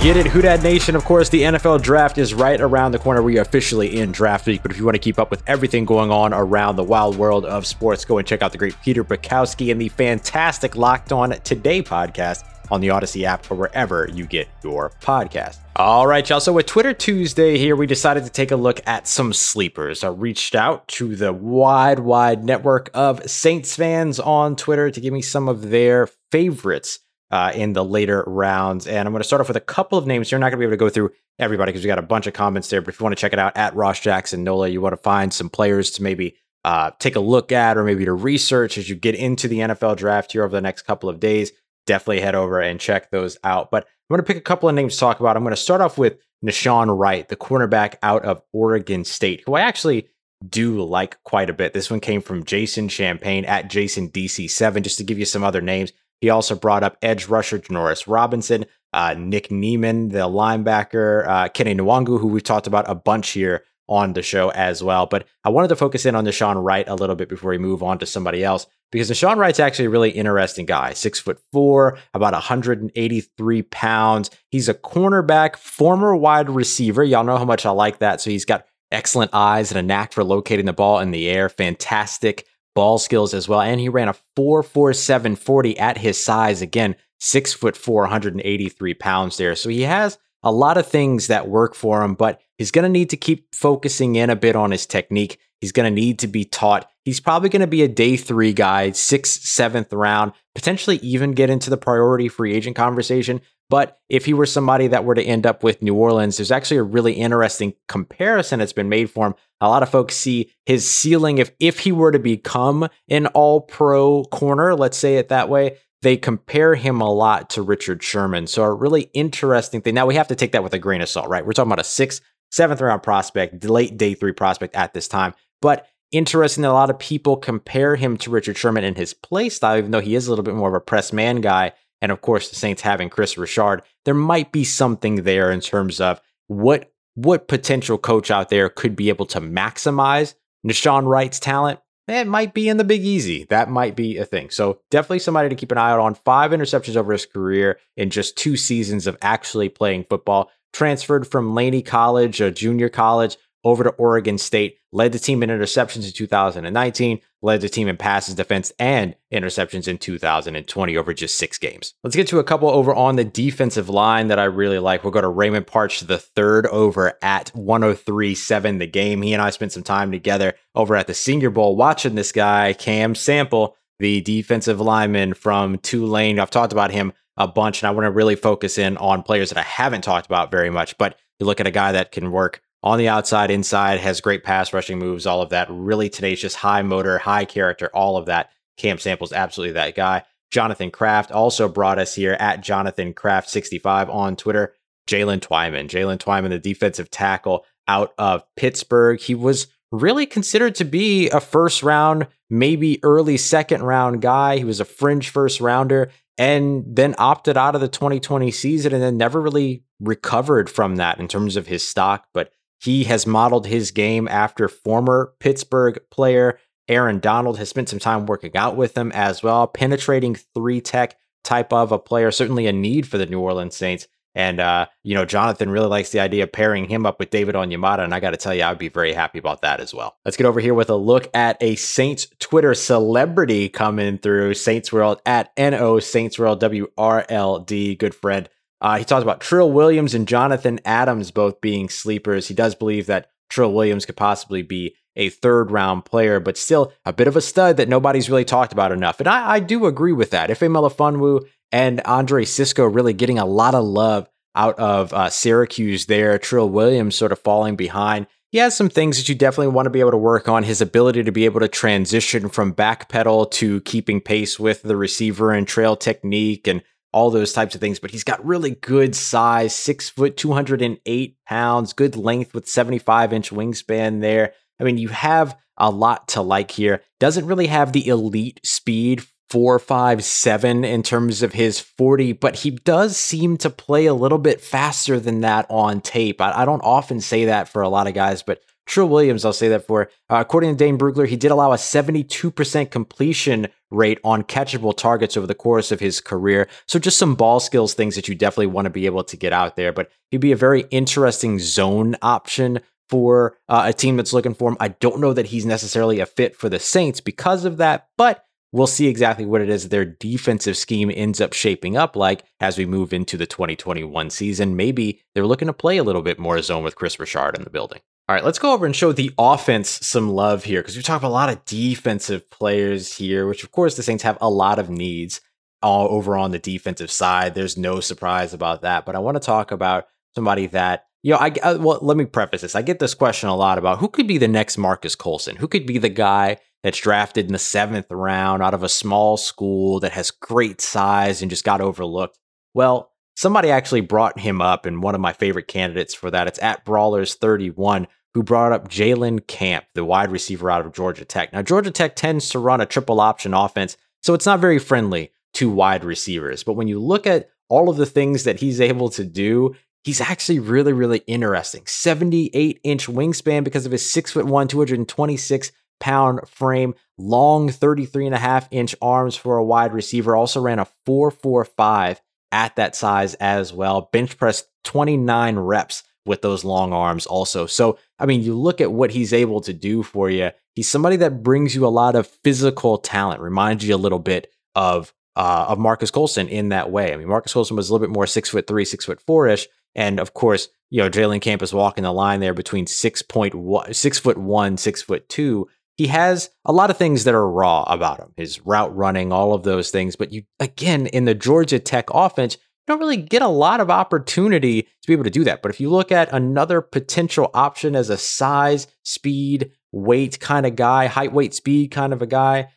get 0.06 0.18
it. 0.18 0.28
Who 0.28 0.42
Nation, 0.44 0.96
of 0.96 1.04
course, 1.04 1.30
the 1.30 1.42
NFL 1.42 1.82
draft 1.82 2.20
is 2.20 2.32
right 2.32 2.62
around 2.62 2.92
the 2.92 3.00
corner. 3.00 3.24
We 3.24 3.40
are 3.40 3.42
officially 3.42 4.00
in 4.00 4.12
draft 4.12 4.46
week, 4.46 4.62
but 4.62 4.70
if 4.70 4.78
you 4.78 4.86
want 4.86 4.94
to 4.94 5.00
keep 5.00 5.18
up 5.18 5.32
with 5.32 5.42
everything 5.48 5.84
going 5.84 6.12
on 6.12 6.32
around 6.32 6.76
the 6.76 6.84
wild 6.84 7.18
world 7.18 7.44
of 7.44 7.66
sports, 7.66 8.06
go 8.06 8.20
and 8.20 8.28
check 8.28 8.44
out 8.44 8.52
the 8.52 8.60
great 8.60 8.76
Peter 8.84 9.04
Bukowski 9.04 9.72
and 9.72 9.82
the 9.82 9.90
fantastic 9.90 10.76
Locked 10.76 11.12
On 11.12 11.32
Today 11.44 11.82
podcast 11.82 12.44
on 12.70 12.82
the 12.82 12.90
Audacy 12.90 13.24
app 13.24 13.50
or 13.50 13.56
wherever 13.56 14.08
you 14.14 14.28
get 14.28 14.48
your 14.64 14.92
podcast. 15.02 15.58
All 15.76 16.06
right, 16.06 16.30
y'all. 16.30 16.40
So 16.40 16.54
with 16.54 16.68
Twitter 16.68 16.94
Tuesday 16.94 17.58
here, 17.58 17.76
we 17.76 17.88
decided 17.88 18.26
to 18.26 18.30
take 18.30 18.52
a 18.52 18.56
look 18.56 18.82
at 18.86 19.08
some 19.08 19.34
sleepers. 19.34 20.04
I 20.04 20.10
reached 20.10 20.54
out 20.54 20.88
to 20.90 21.16
the 21.16 21.34
wide, 21.34 21.98
wide 21.98 22.44
network 22.44 22.92
of 22.94 23.28
Saints 23.28 23.76
fans 23.76 24.20
on 24.20 24.56
Twitter 24.56 24.92
to 24.92 25.02
give 25.02 25.14
me 25.14 25.24
some 25.24 25.50
of 25.50 25.72
their 25.72 26.08
favorites 26.32 27.00
uh, 27.36 27.52
in 27.54 27.74
the 27.74 27.84
later 27.84 28.24
rounds. 28.28 28.88
And 28.88 29.06
I'm 29.06 29.12
going 29.12 29.20
to 29.20 29.28
start 29.28 29.42
off 29.42 29.50
with 29.50 29.58
a 29.58 29.62
couple 29.62 29.98
of 29.98 30.08
names. 30.08 30.32
You're 30.32 30.40
not 30.40 30.52
going 30.52 30.58
to 30.58 30.60
be 30.60 30.64
able 30.64 30.72
to 30.72 30.78
go 30.78 30.90
through 30.90 31.12
everybody 31.38 31.74
because 31.74 31.84
we 31.84 31.88
got 31.88 32.00
a 32.00 32.02
bunch 32.02 32.28
of 32.28 32.34
comments 32.34 32.70
there. 32.70 32.82
But 32.82 32.94
if 32.94 33.00
you 33.00 33.04
want 33.04 33.12
to 33.12 33.20
check 33.20 33.34
it 33.34 33.40
out 33.40 33.58
at 33.58 33.76
Ross 33.76 34.00
Jackson 34.00 34.46
Nola, 34.46 34.70
you 34.70 34.80
want 34.80 34.94
to 34.94 35.02
find 35.02 35.34
some 35.34 35.50
players 35.50 35.92
to 35.92 36.04
maybe 36.04 36.38
uh, 36.64 36.92
take 36.98 37.18
a 37.18 37.20
look 37.20 37.52
at 37.52 37.78
or 37.78 37.84
maybe 37.84 38.06
to 38.06 38.14
research 38.14 38.78
as 38.78 38.90
you 38.90 38.96
get 38.96 39.16
into 39.16 39.50
the 39.50 39.60
NFL 39.60 39.98
draft 39.98 40.32
here 40.32 40.46
over 40.46 40.56
the 40.56 40.62
next 40.62 40.84
couple 40.84 41.10
of 41.10 41.20
days. 41.20 41.52
Definitely 41.86 42.22
head 42.22 42.36
over 42.36 42.62
and 42.62 42.80
check 42.80 43.12
those 43.12 43.38
out. 43.44 43.70
But 43.70 43.84
I'm 43.84 44.16
going 44.16 44.24
to 44.24 44.26
pick 44.26 44.38
a 44.38 44.42
couple 44.42 44.70
of 44.70 44.76
names 44.76 44.94
to 44.94 45.00
talk 45.02 45.20
about. 45.20 45.36
I'm 45.36 45.44
going 45.44 45.52
to 45.52 45.62
start 45.62 45.82
off 45.82 45.98
with 45.98 46.18
Nahshon 46.42 46.98
Wright, 46.98 47.28
the 47.28 47.36
cornerback 47.36 47.96
out 48.02 48.24
of 48.24 48.42
Oregon 48.54 49.04
State, 49.04 49.44
who 49.46 49.56
I 49.56 49.62
actually 49.62 50.08
do 50.48 50.82
like 50.82 51.22
quite 51.24 51.50
a 51.50 51.54
bit. 51.54 51.74
This 51.74 51.92
one 51.92 52.00
came 52.00 52.22
from 52.22 52.46
Jason 52.46 52.88
Champagne 52.88 53.44
at 53.44 53.70
Jason 53.70 54.10
DC7, 54.10 54.84
just 54.84 55.00
to 55.00 55.04
give 55.04 55.20
you 55.20 55.26
some 55.26 55.44
other 55.44 55.60
names. 55.60 55.92
He 56.26 56.32
also 56.32 56.56
brought 56.56 56.82
up 56.82 56.98
edge 57.04 57.28
rusher 57.28 57.60
Janarius 57.60 58.08
Robinson, 58.08 58.66
uh, 58.94 59.14
Nick 59.16 59.52
Niemann, 59.52 60.10
the 60.10 60.28
linebacker, 60.28 61.24
uh, 61.28 61.50
Kene 61.50 61.80
Nwangwu, 61.80 62.20
who 62.20 62.26
we've 62.26 62.42
talked 62.42 62.66
about 62.66 62.90
a 62.90 62.96
bunch 62.96 63.30
here 63.30 63.64
on 63.88 64.14
the 64.14 64.24
show 64.24 64.50
as 64.50 64.82
well. 64.82 65.06
But 65.06 65.28
I 65.44 65.50
wanted 65.50 65.68
to 65.68 65.76
focus 65.76 66.04
in 66.04 66.16
on 66.16 66.26
Nahshon 66.26 66.64
Wright 66.64 66.90
a 66.90 66.96
little 66.96 67.16
bit 67.16 67.30
before 67.30 67.52
we 67.52 67.60
move 67.60 67.84
on 67.84 68.00
to 68.00 68.08
somebody 68.08 68.44
else 68.44 68.66
because 68.92 69.12
Nahshon 69.12 69.38
Wright's 69.38 69.60
actually 69.60 69.86
a 69.86 69.92
really 69.92 70.10
interesting 70.10 70.66
guy. 70.66 70.94
Six 70.94 71.20
foot 71.20 71.38
four, 71.54 72.00
about 72.16 72.34
183 72.34 73.62
pounds. 73.62 74.32
He's 74.50 74.68
a 74.68 74.74
cornerback, 74.74 75.58
former 75.58 76.16
wide 76.16 76.50
receiver. 76.50 77.04
Y'all 77.04 77.24
know 77.24 77.38
how 77.38 77.46
much 77.46 77.68
I 77.68 77.70
like 77.70 78.00
that. 78.00 78.20
So 78.20 78.32
he's 78.32 78.46
got 78.46 78.66
excellent 78.92 79.30
eyes 79.32 79.70
and 79.70 79.78
a 79.78 79.84
knack 79.84 80.12
for 80.12 80.24
locating 80.24 80.66
the 80.66 80.74
ball 80.74 80.98
in 81.02 81.12
the 81.12 81.30
air. 81.30 81.50
Fantastic 81.50 82.48
ball 82.76 82.98
skills 82.98 83.34
as 83.34 83.48
well. 83.48 83.62
And 83.62 83.80
he 83.80 83.90
ran 83.90 84.10
a 84.10 84.16
4.47 84.38 85.38
40 85.38 85.80
at 85.80 85.98
his 85.98 86.24
size. 86.24 86.62
Again, 86.62 86.96
six 87.20 87.54
foot 87.54 87.76
four, 87.76 88.02
183 88.04 88.94
pounds 88.94 89.38
there. 89.38 89.56
So 89.56 89.70
he 89.70 89.82
has 89.82 90.18
a 90.44 90.52
lot 90.52 90.78
of 90.78 90.88
things 90.88 91.28
that 91.28 91.48
work 91.48 91.74
for 91.74 92.04
him, 92.04 92.14
but 92.14 92.40
he's 92.58 92.72
going 92.72 92.84
to 92.84 92.90
need 92.90 93.10
to 93.10 93.18
keep 93.18 93.56
focusing 93.56 94.16
in 94.16 94.30
a 94.30 94.36
bit 94.36 94.56
on 94.56 94.72
his 94.72 94.86
technique. 94.86 95.40
He's 95.60 95.72
going 95.72 95.92
to 95.92 96.02
need 96.02 96.20
to 96.20 96.28
be 96.28 96.46
taught. 96.46 96.90
He's 97.06 97.20
probably 97.20 97.50
going 97.50 97.62
to 97.62 97.68
be 97.68 97.84
a 97.84 97.88
day 97.88 98.18
three 98.18 98.52
guy, 98.52 98.92
sixth, 98.92 99.44
seventh 99.44 99.94
round, 99.94 100.34
potentially 100.56 100.98
even 100.98 101.34
get 101.34 101.52
into 101.52 101.70
the 101.70 101.78
priority 101.78 102.28
free 102.28 102.54
agent 102.54 102.76
conversation. 102.76 103.42
But 103.70 104.00
if 104.10 104.26
he 104.26 104.34
were 104.34 104.46
somebody 104.46 104.88
that 104.88 105.06
were 105.06 105.16
to 105.16 105.24
end 105.24 105.46
up 105.46 105.64
with 105.64 105.82
New 105.82 105.96
Orleans, 105.96 106.38
there's 106.38 106.52
actually 106.52 106.78
a 106.78 106.84
really 106.84 107.14
interesting 107.14 107.74
comparison 107.88 108.60
that's 108.60 108.74
been 108.74 108.90
made 108.90 109.10
for 109.10 109.28
him. 109.28 109.36
A 109.62 109.70
lot 109.70 109.84
of 109.84 109.90
folks 109.90 110.16
see 110.16 110.52
his 110.66 110.90
ceiling 110.90 111.38
if 111.38 111.52
if 111.60 111.80
he 111.80 111.92
were 111.92 112.12
to 112.12 112.20
become 112.20 112.88
an 113.10 113.28
all 113.28 113.62
pro 113.62 114.24
corner, 114.26 114.76
let's 114.76 114.98
say 114.98 115.18
it 115.18 115.30
that 115.30 115.50
way, 115.50 115.78
they 116.02 116.18
compare 116.18 116.76
him 116.76 117.02
a 117.02 117.12
lot 117.12 117.50
to 117.52 117.62
Richard 117.62 118.04
Sherman. 118.04 118.48
So 118.48 118.64
a 118.64 118.74
really 118.74 119.10
interesting 119.14 119.82
thing. 119.82 119.96
Now 119.96 120.06
we 120.06 120.16
have 120.16 120.28
to 120.28 120.36
take 120.36 120.52
that 120.52 120.64
with 120.64 120.74
a 120.74 120.80
grain 120.80 121.02
of 121.02 121.10
salt, 121.10 121.30
right? 121.30 121.46
We're 121.46 121.54
talking 121.54 121.72
about 121.72 121.80
a 121.80 121.86
sixth, 121.86 122.22
seventh 122.52 122.82
round 122.82 123.02
prospect, 123.02 123.64
late 123.64 123.98
day 123.98 124.14
three 124.14 124.34
prospect 124.34 124.76
at 124.76 124.94
this 124.94 125.08
time. 125.08 125.34
But 125.62 125.88
interesting 126.12 126.62
that 126.64 126.70
a 126.70 126.74
lot 126.74 126.90
of 126.90 127.00
people 127.00 127.38
compare 127.38 127.96
him 127.96 128.18
to 128.18 128.30
Richard 128.30 128.58
Sherman 128.58 128.84
in 128.84 128.96
his 128.96 129.14
play 129.14 129.50
style, 129.50 129.78
even 129.78 129.92
though 129.92 130.02
he 130.02 130.16
is 130.16 130.28
a 130.28 130.32
little 130.32 130.44
bit 130.44 130.56
more 130.56 130.70
of 130.70 130.76
a 130.76 130.80
press 130.80 131.12
man 131.12 131.42
guy 131.42 131.74
and 132.02 132.12
of 132.12 132.22
course 132.22 132.50
the 132.50 132.56
Saints 132.56 132.82
having 132.82 133.10
Kris 133.10 133.38
Richard, 133.38 133.82
there 134.04 134.14
might 134.14 134.52
be 134.52 134.64
something 134.64 135.24
there 135.24 135.52
in 135.52 135.60
terms 135.60 136.00
of 136.00 136.22
what 136.48 136.92
what 137.16 137.48
potential 137.48 137.98
coach 137.98 138.30
out 138.30 138.50
there 138.50 138.70
could 138.70 138.96
be 138.96 139.10
able 139.10 139.26
to 139.26 139.40
maximize 139.40 140.36
Nahshon 140.68 141.08
Wright's 141.08 141.40
talent. 141.40 141.80
It 142.08 142.28
might 142.28 142.54
be 142.54 142.70
in 142.70 142.78
the 142.78 142.84
Big 142.84 143.04
Easy. 143.04 143.46
That 143.46 143.70
might 143.70 143.96
be 143.96 144.18
a 144.18 144.26
thing. 144.26 144.50
So 144.50 144.80
definitely 144.92 145.20
somebody 145.20 145.50
to 145.50 145.56
keep 145.56 145.72
an 145.72 145.78
eye 145.78 145.92
out 145.92 146.00
on. 146.00 146.14
Five 146.14 146.52
interceptions 146.52 146.96
over 146.96 147.14
his 147.14 147.26
career 147.26 147.80
in 147.98 148.10
just 148.10 148.38
two 148.38 148.58
seasons 148.58 149.08
of 149.08 149.18
actually 149.22 149.70
playing 149.70 150.04
football. 150.04 150.52
Transferred 150.74 151.26
from 151.26 151.56
Laney 151.56 151.82
College, 151.82 152.42
a 152.42 152.52
junior 152.52 152.90
college, 152.90 153.38
over 153.64 153.84
to 153.84 153.90
Oregon 153.92 154.38
State, 154.38 154.78
led 154.96 155.12
the 155.12 155.20
team 155.20 155.44
in 155.44 155.50
interceptions 155.50 156.06
in 156.06 156.14
2019, 156.14 157.20
led 157.42 157.60
the 157.60 157.68
team 157.68 157.90
in 157.90 157.98
passes 157.98 158.34
defense 158.34 158.72
and 158.80 159.14
interceptions 159.32 159.90
in 159.90 159.98
2020 159.98 160.96
over 160.96 161.14
just 161.14 161.38
six 161.38 161.58
games. 161.58 161.94
Let's 162.02 162.16
get 162.16 162.28
to 162.30 162.40
a 162.40 162.46
couple 162.46 162.70
over 162.70 162.96
on 162.96 163.18
the 163.18 163.26
defensive 163.26 163.90
line 163.90 164.30
that 164.30 164.40
I 164.40 164.46
really 164.46 164.80
like. 164.80 165.04
We'll 165.04 165.12
go 165.12 165.20
to 165.20 165.28
Raymond 165.28 165.68
Parch 165.68 166.00
the 166.00 166.18
third 166.18 166.66
over 166.68 167.18
at 167.22 167.52
103.7 167.54 168.80
the 168.80 168.88
game. 168.88 169.22
He 169.22 169.34
and 169.34 169.42
I 169.42 169.50
spent 169.50 169.74
some 169.74 169.84
time 169.84 170.14
together 170.14 170.54
over 170.74 170.96
at 170.96 171.08
the 171.08 171.14
Senior 171.14 171.50
Bowl 171.50 171.76
watching 171.76 172.16
this 172.16 172.32
guy, 172.32 172.72
Cam 172.72 173.16
Sample, 173.16 173.76
the 174.00 174.22
defensive 174.22 174.80
lineman 174.80 175.34
from 175.34 175.78
Tulane. 175.80 176.40
I've 176.40 176.50
talked 176.50 176.72
about 176.72 176.92
him 176.92 177.12
a 177.36 177.50
bunch, 177.50 177.82
and 177.82 177.90
I 177.90 177.92
want 177.92 178.06
to 178.06 178.12
really 178.12 178.38
focus 178.38 178.78
in 178.78 178.96
on 178.96 179.24
players 179.24 179.50
that 179.50 179.58
I 179.58 179.64
haven't 179.64 180.06
talked 180.06 180.26
about 180.26 180.52
very 180.52 180.70
much. 180.70 180.98
But 180.98 181.20
you 181.38 181.46
look 181.46 181.60
at 181.60 181.68
a 181.68 181.72
guy 181.72 181.92
that 181.92 182.14
can 182.14 182.32
work 182.32 182.62
on 182.86 183.00
the 183.00 183.10
outside, 183.10 183.50
inside, 183.50 184.00
has 184.00 184.22
great 184.22 184.44
pass 184.44 184.72
rushing 184.72 185.00
moves, 185.00 185.26
all 185.26 185.42
of 185.42 185.50
that. 185.50 185.68
Really 185.72 186.08
tenacious, 186.08 186.54
high 186.54 186.84
motor, 186.84 187.18
high 187.18 187.44
character, 187.44 187.90
all 187.94 188.16
of 188.16 188.28
that. 188.28 188.52
Cam 188.78 189.00
Sample's 189.00 189.34
absolutely 189.34 189.74
that 189.74 189.96
guy. 189.96 190.24
Jonathan 190.52 190.92
Kraft 190.92 191.32
also 191.32 191.68
brought 191.68 191.98
us 191.98 192.14
here 192.14 192.38
at 192.40 192.62
Jonathan 192.62 193.14
Kraft 193.14 193.50
65 193.50 194.10
on 194.12 194.36
Twitter. 194.36 194.76
Jaylen 195.08 195.40
Twyman. 195.40 195.88
Jaylen 195.88 196.20
Twyman, 196.20 196.50
the 196.50 196.60
defensive 196.60 197.10
tackle 197.10 197.66
out 197.88 198.14
of 198.20 198.44
Pittsburgh. 198.56 199.20
He 199.20 199.34
was 199.34 199.68
really 199.92 200.28
considered 200.28 200.76
to 200.76 200.86
be 200.86 201.30
a 201.30 201.40
first 201.40 201.82
round, 201.82 202.28
maybe 202.52 203.00
early 203.04 203.38
second 203.38 203.82
round 203.82 204.22
guy. 204.22 204.58
He 204.58 204.64
was 204.64 204.80
a 204.80 204.86
fringe 204.86 205.30
first 205.30 205.60
rounder 205.60 206.12
and 206.38 206.84
then 206.88 207.16
opted 207.18 207.58
out 207.58 207.76
of 207.76 207.82
the 207.82 207.88
2020 207.88 208.52
season 208.52 208.94
and 208.94 209.02
then 209.02 209.18
never 209.18 209.42
really 209.42 209.84
recovered 210.00 210.70
from 210.70 210.98
that 210.98 211.20
in 211.20 211.28
terms 211.28 211.56
of 211.56 211.68
his 211.68 211.88
stock. 211.88 212.28
But 212.34 212.52
he 212.86 213.04
has 213.06 213.26
modeled 213.26 213.66
his 213.66 213.92
game 213.92 214.28
after 214.28 214.68
former 214.70 215.34
Pittsburgh 215.40 216.00
player 216.12 216.60
Aaron 216.88 217.20
Donald 217.20 217.58
has 217.58 217.70
spent 217.70 217.90
some 217.90 218.00
time 218.00 218.26
working 218.26 218.56
out 218.56 218.76
with 218.76 218.98
him 218.98 219.12
as 219.14 219.42
well, 219.42 219.68
penetrating 219.68 220.36
three 220.36 220.82
tech 220.82 221.18
type 221.44 221.74
of 221.74 221.92
a 221.92 222.00
player, 222.00 222.32
certainly 222.32 222.68
a 222.68 222.74
need 222.74 223.08
for 223.08 223.18
the 223.18 223.26
New 223.26 223.40
Orleans 223.40 223.76
Saints. 223.76 224.08
And 224.36 224.60
uh, 224.60 224.88
you 225.02 225.16
know, 225.16 225.26
Jonathan 225.26 225.70
really 225.70 225.88
likes 225.88 226.10
the 226.10 226.20
idea 226.20 226.44
of 226.44 226.52
pairing 226.52 226.90
him 226.90 227.06
up 227.06 227.20
with 227.20 227.30
David 227.30 227.56
Onyemata, 227.56 228.04
and 228.04 228.14
I 228.14 228.20
got 228.20 228.32
to 228.32 228.38
tell 228.38 228.54
you, 228.54 228.64
I'd 228.64 228.78
be 228.78 228.90
very 228.90 229.14
happy 229.14 229.40
about 229.40 229.62
that 229.62 229.80
as 229.80 229.94
well. 229.94 230.18
Let's 230.26 230.36
get 230.36 230.46
over 230.46 230.60
here 230.60 230.74
with 230.74 230.90
a 230.90 230.96
look 230.96 231.30
at 231.34 231.58
a 231.62 231.76
Saints 231.76 232.28
Twitter 232.40 232.74
celebrity 232.74 233.70
coming 233.70 234.18
through 234.18 234.56
Saints 234.56 234.92
World 234.92 235.22
at 235.26 235.52
no 235.58 236.00
Saints 236.00 236.38
World 236.38 236.62
WRLD. 236.62 237.98
Good 237.98 238.14
friend 238.14 238.50
uh, 238.82 238.98
he 238.98 239.06
talks 239.06 239.24
about 239.24 239.42
Trill 239.42 239.72
Williams 239.72 240.14
and 240.14 240.28
Jonathan 240.28 240.80
Adams 240.86 241.32
both 241.32 241.62
being 241.62 241.90
sleepers. 241.90 242.48
He 242.48 242.54
does 242.54 242.76
believe 242.76 243.08
that 243.08 243.30
Trill 243.50 243.74
Williams 243.74 244.06
could 244.06 244.18
possibly 244.18 244.62
be 244.62 244.96
a 245.16 245.30
third 245.30 245.72
round 245.72 246.06
player, 246.06 246.40
but 246.40 246.58
still 246.58 246.92
a 247.06 247.14
bit 247.14 247.28
of 247.28 247.36
a 247.36 247.42
stud 247.42 247.78
that 247.78 247.88
nobody's 247.88 248.30
really 248.30 248.46
talked 248.46 248.74
about 248.74 248.92
enough. 248.92 249.20
And 249.20 249.30
I, 249.30 249.54
I 249.54 249.60
do 249.60 249.86
agree 249.86 250.14
with 250.14 250.32
that. 250.32 250.52
Ife 250.52 250.60
Melifonwu 250.60 251.46
and 251.72 252.02
Andre 252.02 252.46
Cisco 252.46 252.86
really 252.86 253.14
getting 253.14 253.40
a 253.40 253.46
lot 253.46 253.76
of 253.76 253.86
love 253.86 254.30
out 254.56 254.78
of 254.80 255.14
uh, 255.14 255.30
Syracuse 255.30 256.06
there. 256.06 256.38
Trill 256.38 256.70
Williams 256.70 257.16
sort 257.16 257.32
of 257.32 257.40
falling 257.40 257.76
behind. 257.76 258.28
He 258.52 258.60
has 258.60 258.76
some 258.76 258.90
things 258.90 259.18
that 259.18 259.28
you 259.28 259.36
definitely 259.36 259.74
want 259.74 259.86
to 259.86 259.90
be 259.90 260.00
able 260.00 260.12
to 260.12 260.18
work 260.18 260.48
on. 260.48 260.64
His 260.64 260.80
ability 260.80 261.24
to 261.24 261.32
be 261.32 261.46
able 261.46 261.60
to 261.60 261.68
transition 261.68 262.48
from 262.48 262.72
back 262.72 263.10
pedal 263.10 263.46
to 263.48 263.82
keeping 263.82 264.22
pace 264.22 264.58
with 264.60 264.82
the 264.82 264.96
receiver 264.96 265.52
and 265.52 265.68
trail 265.68 265.98
technique 265.98 266.68
and 266.68 266.82
all 267.16 267.32
those 267.32 267.54
types 267.54 267.74
of 267.74 267.82
things. 267.82 267.98
But 267.98 268.12
he's 268.12 268.26
got 268.26 268.46
really 268.46 268.72
good 268.72 269.16
size, 269.16 269.74
six 269.74 270.10
foot, 270.10 270.36
208 270.36 271.38
pounds, 271.48 271.94
good 271.94 272.18
length 272.18 272.54
with 272.54 272.68
75 272.68 273.32
inch 273.32 273.52
wingspan 273.52 274.20
there. 274.20 274.52
I 274.82 274.84
mean, 274.84 274.98
you 274.98 275.08
have 275.08 275.58
a 275.78 275.90
lot 275.90 276.28
to 276.30 276.42
like 276.42 276.72
here. 276.72 277.02
Doesn't 277.22 277.48
really 277.48 277.68
have 277.68 277.94
the 277.94 278.08
elite 278.10 278.60
speed 278.66 279.24
four, 279.50 279.80
five, 279.80 280.26
seven 280.26 280.84
in 280.84 281.04
terms 281.04 281.42
of 281.42 281.54
his 281.54 281.80
40, 281.80 282.34
but 282.34 282.58
he 282.58 282.72
does 282.72 283.16
seem 283.16 283.56
to 283.58 283.70
play 283.70 284.08
a 284.08 284.14
little 284.14 284.38
bit 284.38 284.60
faster 284.60 285.18
than 285.18 285.42
that 285.42 285.66
on 285.70 286.02
tape. 286.02 286.42
I, 286.42 286.64
I 286.64 286.66
don't 286.66 286.82
often 286.82 287.22
say 287.22 287.46
that 287.46 287.70
for 287.70 287.82
a 287.82 287.88
lot 287.90 288.08
of 288.08 288.14
guys, 288.14 288.44
but 288.44 288.60
Trill 288.86 289.10
Williams, 289.10 289.46
I'll 289.46 289.54
say 289.54 289.68
that 289.70 289.88
for. 289.88 290.10
Uh, 290.30 290.38
according 290.38 290.72
to 290.72 290.78
Dane 290.78 290.98
Brugler, 290.98 291.28
he 291.28 291.36
did 291.36 291.52
allow 291.52 291.72
a 291.72 291.78
72% 291.78 292.92
completion 292.92 293.68
rate 293.92 294.20
on 294.24 294.44
catchable 294.44 294.96
targets 294.96 295.36
over 295.36 295.48
the 295.48 295.56
course 295.56 295.92
of 295.92 296.00
his 296.00 296.22
career. 296.22 296.68
So 296.88 297.00
just 297.00 297.18
some 297.18 297.36
ball 297.36 297.60
skills 297.60 297.94
things 297.94 298.16
that 298.16 298.28
you 298.28 298.36
definitely 298.36 298.68
want 298.68 298.86
to 298.86 298.92
be 298.92 299.06
able 299.06 299.24
to 299.24 299.38
get 299.38 299.54
out 299.54 299.76
there. 299.76 299.92
But 299.92 300.12
he'd 300.30 300.38
be 300.38 300.52
a 300.52 300.58
very 300.58 300.82
interesting 300.92 301.60
zone 301.60 302.16
option 302.22 302.80
for 303.10 303.58
uh, 303.70 303.84
a 303.86 303.94
team 303.94 304.18
that's 304.18 304.34
looking 304.34 304.56
for 304.56 304.70
him. 304.70 304.78
I 304.80 304.90
don't 304.90 305.20
know 305.20 305.34
that 305.34 305.48
he's 305.48 305.66
necessarily 305.66 306.20
a 306.20 306.26
fit 306.26 306.56
for 306.56 306.70
the 306.70 306.80
Saints 306.80 307.22
because 307.22 307.66
of 307.66 307.78
that, 307.78 308.08
but 308.18 308.46
we'll 308.72 308.88
see 308.88 309.08
exactly 309.08 309.46
what 309.46 309.62
it 309.62 309.70
is 309.70 309.90
their 309.90 310.06
defensive 310.06 310.76
scheme 310.76 311.12
ends 311.14 311.40
up 311.40 311.54
shaping 311.54 311.96
up 311.96 312.16
like 312.16 312.44
as 312.60 312.78
we 312.78 312.86
move 312.86 313.14
into 313.14 313.38
the 313.38 313.46
2021 313.46 314.30
season. 314.30 314.76
Maybe 314.76 315.22
they're 315.34 315.46
looking 315.46 315.68
to 315.68 315.74
play 315.74 315.98
a 315.98 316.04
little 316.04 316.22
bit 316.22 316.40
more 316.40 316.62
zone 316.62 316.84
with 316.84 316.96
Kris 316.96 317.20
Richard 317.20 317.56
in 317.56 317.64
the 317.64 317.70
building. 317.70 318.02
All 318.28 318.36
right, 318.36 318.44
let's 318.44 318.58
go 318.58 318.74
over 318.74 318.88
and 318.88 318.96
show 318.96 319.12
the 319.12 319.32
offense 319.38 320.04
some 320.04 320.32
love 320.32 320.64
here 320.64 320.82
because 320.82 320.98
we 320.98 321.04
talk 321.04 321.20
about 321.20 321.28
a 321.28 321.30
lot 321.30 321.50
of 321.50 321.64
defensive 321.66 322.50
players 322.50 323.16
here, 323.16 323.48
which 323.48 323.64
of 323.64 323.72
course 323.72 323.96
the 323.96 324.02
Saints 324.02 324.24
have 324.24 324.40
a 324.42 324.50
lot 324.50 324.80
of 324.80 324.90
needs 324.90 325.42
all 325.84 326.08
over 326.10 326.36
on 326.36 326.50
the 326.50 326.58
defensive 326.58 327.12
side. 327.12 327.54
There's 327.54 327.78
no 327.78 328.00
surprise 328.00 328.52
about 328.52 328.82
that, 328.82 329.06
but 329.06 329.16
I 329.16 329.20
want 329.20 329.36
to 329.36 329.46
talk 329.46 329.70
about 329.70 330.06
somebody 330.34 330.66
that 330.68 331.06
you 331.22 331.34
know, 331.34 331.38
I, 331.38 331.52
I, 331.64 331.72
uh, 331.74 331.78
well, 331.78 332.00
let 332.02 332.18
me 332.18 332.26
preface 332.26 332.62
this. 332.62 332.76
I 332.76 332.82
get 332.82 332.98
this 332.98 333.14
question 333.14 333.50
a 333.50 333.56
lot 333.56 333.78
about 333.78 334.00
who 334.00 334.08
could 334.08 334.28
be 334.28 334.40
the 334.40 334.48
next 334.48 334.78
Marques 334.78 335.16
Colston? 335.16 335.56
Who 335.56 335.68
could 335.68 335.86
be 335.86 336.00
the 336.00 336.10
guy 336.10 336.58
that's 336.84 337.00
drafted 337.00 337.46
in 337.46 337.52
the 337.52 337.60
seventh 337.60 338.12
round 338.12 338.64
out 338.64 338.74
of 338.74 338.84
a 338.84 338.90
small 338.90 339.38
school 339.38 340.00
that 340.00 340.12
has 340.14 340.30
great 340.32 340.82
size 340.82 341.42
and 341.42 341.50
just 341.50 341.64
got 341.64 341.82
overlooked? 341.82 342.38
Well, 342.76 343.12
somebody 343.36 343.72
actually 343.72 344.02
brought 344.02 344.40
him 344.40 344.62
up, 344.62 344.86
and 344.86 345.04
one 345.04 345.16
of 345.16 345.22
my 345.22 345.34
favorite 345.34 345.68
candidates 345.68 346.14
for 346.14 346.32
that, 346.32 346.48
it's 346.48 346.62
at 346.62 346.86
Brawlers31, 346.86 348.08
who 348.36 348.44
brought 348.44 348.74
up 348.74 348.90
Jalen 348.90 349.48
Camp, 349.48 349.86
the 349.96 350.04
wide 350.04 350.30
receiver 350.30 350.70
out 350.70 350.86
of 350.86 350.92
Georgia 350.92 351.24
Tech. 351.24 351.54
Now, 351.54 351.62
Georgia 351.62 351.90
Tech 351.90 352.18
tends 352.18 352.50
to 352.50 352.60
run 352.60 352.82
a 352.82 352.86
triple 352.86 353.22
option 353.22 353.54
offense, 353.54 353.96
so 354.22 354.34
it's 354.34 354.46
not 354.46 354.60
very 354.60 354.78
friendly 354.78 355.32
to 355.54 355.70
wide 355.70 356.04
receivers. 356.04 356.62
But 356.62 356.74
when 356.74 356.90
you 356.90 357.00
look 357.00 357.26
at 357.26 357.50
all 357.70 357.90
of 357.90 357.96
the 357.96 358.06
things 358.06 358.44
that 358.44 358.60
he's 358.60 358.82
able 358.82 359.08
to 359.12 359.24
do, 359.24 359.74
he's 360.04 360.20
actually 360.20 360.60
really, 360.60 360.92
really 360.92 361.20
interesting. 361.28 361.84
78 361.86 362.82
inch 362.84 363.08
wingspan 363.08 363.64
because 363.64 363.86
of 363.86 363.94
his 363.94 364.12
six 364.12 364.34
foot 364.34 364.46
one, 364.46 364.68
226 364.68 365.72
pound 366.02 366.42
frame, 366.46 366.94
long 367.18 367.70
33 367.70 368.26
and 368.26 368.36
a 368.36 368.40
half 368.40 368.68
inch 368.70 368.94
arms 369.02 369.38
for 369.38 369.56
a 369.56 369.64
wide 369.64 369.94
receiver. 369.94 370.36
Also 370.36 370.60
ran 370.60 370.80
a 370.80 370.88
445 371.06 372.22
at 372.52 372.76
that 372.76 372.98
size 372.98 373.34
as 373.36 373.72
well. 373.72 374.10
Bench 374.12 374.38
press 374.38 374.66
29 374.84 375.58
reps 375.58 376.04
with 376.26 376.42
those 376.42 376.64
long 376.64 376.94
arms 376.94 377.26
also. 377.26 377.66
So, 377.66 377.98
I 378.20 378.26
mean, 378.26 378.42
you 378.42 378.58
look 378.58 378.82
at 378.82 378.92
what 378.92 379.12
he's 379.12 379.34
able 379.34 379.62
to 379.62 379.74
do 379.74 380.04
for 380.04 380.30
you. 380.30 380.52
He's 380.74 380.88
somebody 380.88 381.18
that 381.18 381.44
brings 381.44 381.76
you 381.76 381.86
a 381.86 381.90
lot 381.90 382.16
of 382.16 382.28
physical 382.28 382.98
talent, 382.98 383.42
reminds 383.42 383.86
you 383.86 383.96
a 383.96 383.98
little 383.98 384.20
bit 384.20 384.52
of 384.76 385.14
uh, 385.36 385.66
of 385.68 385.78
Marques 385.78 386.12
Colston 386.12 386.48
in 386.48 386.70
that 386.70 386.92
way. 386.92 387.14
I 387.14 387.18
mean, 387.18 387.28
Marques 387.28 387.54
Colston 387.54 387.76
was 387.76 387.90
a 387.90 387.94
little 387.94 388.08
bit 388.08 388.14
more 388.14 388.28
six 388.28 388.50
foot 388.50 388.68
three, 388.68 388.86
six 388.86 389.06
foot 389.06 389.22
four 389.22 389.48
ish, 389.48 389.68
and 389.94 390.20
of 390.20 390.34
course, 390.34 390.70
you 390.90 391.02
know, 391.02 391.10
Jalen 391.10 391.42
Camp 391.42 391.62
is 391.62 391.74
walking 391.74 392.04
the 392.04 392.14
line 392.14 392.40
there 392.40 392.54
between 392.54 392.88
six 392.88 393.22
point 393.22 393.54
one, 393.54 393.94
six 393.94 394.18
foot 394.18 394.38
one, 394.38 394.78
six 394.78 395.02
foot 395.02 395.28
two. 395.28 395.68
He 395.98 396.08
has 396.08 396.50
a 396.66 396.74
lot 396.74 396.90
of 396.90 396.98
things 396.98 397.24
that 397.24 397.34
are 397.34 397.50
raw 397.50 397.84
about 397.84 398.20
him, 398.20 398.34
his 398.36 398.66
route 398.66 398.96
running, 398.96 399.32
all 399.32 399.54
of 399.54 399.64
those 399.64 399.92
things. 399.92 400.18
But 400.18 400.32
you, 400.32 400.44
again, 400.60 401.08
in 401.08 401.24
the 401.24 401.34
Georgia 401.34 401.80
Tech 401.80 402.10
offense, 402.12 402.58
don't 402.88 403.00
really 403.00 403.18
get 403.18 403.42
a 403.42 403.48
lot 403.48 403.80
of 403.80 403.90
opportunity 403.90 404.84
to 404.84 405.08
be 405.08 405.14
able 405.14 405.24
to 405.24 405.30
do 405.30 405.44
that. 405.44 405.62
But 405.62 405.72
if 405.72 405.80
you 405.80 405.90
look 405.90 406.12
at 406.12 406.32
another 406.32 406.82
potential 406.82 407.50
option 407.54 407.96
as 407.96 408.10
a 408.10 408.18
size, 408.18 408.88
speed, 409.04 409.72
weight 409.92 410.40
kind 410.40 410.66
of 410.66 410.76
guy, 410.76 411.08
height, 411.08 411.34
weight, 411.34 411.54
speed 411.54 411.92
kind 411.92 412.14
of 412.14 412.22
a 412.22 412.28
guy, 412.28 412.70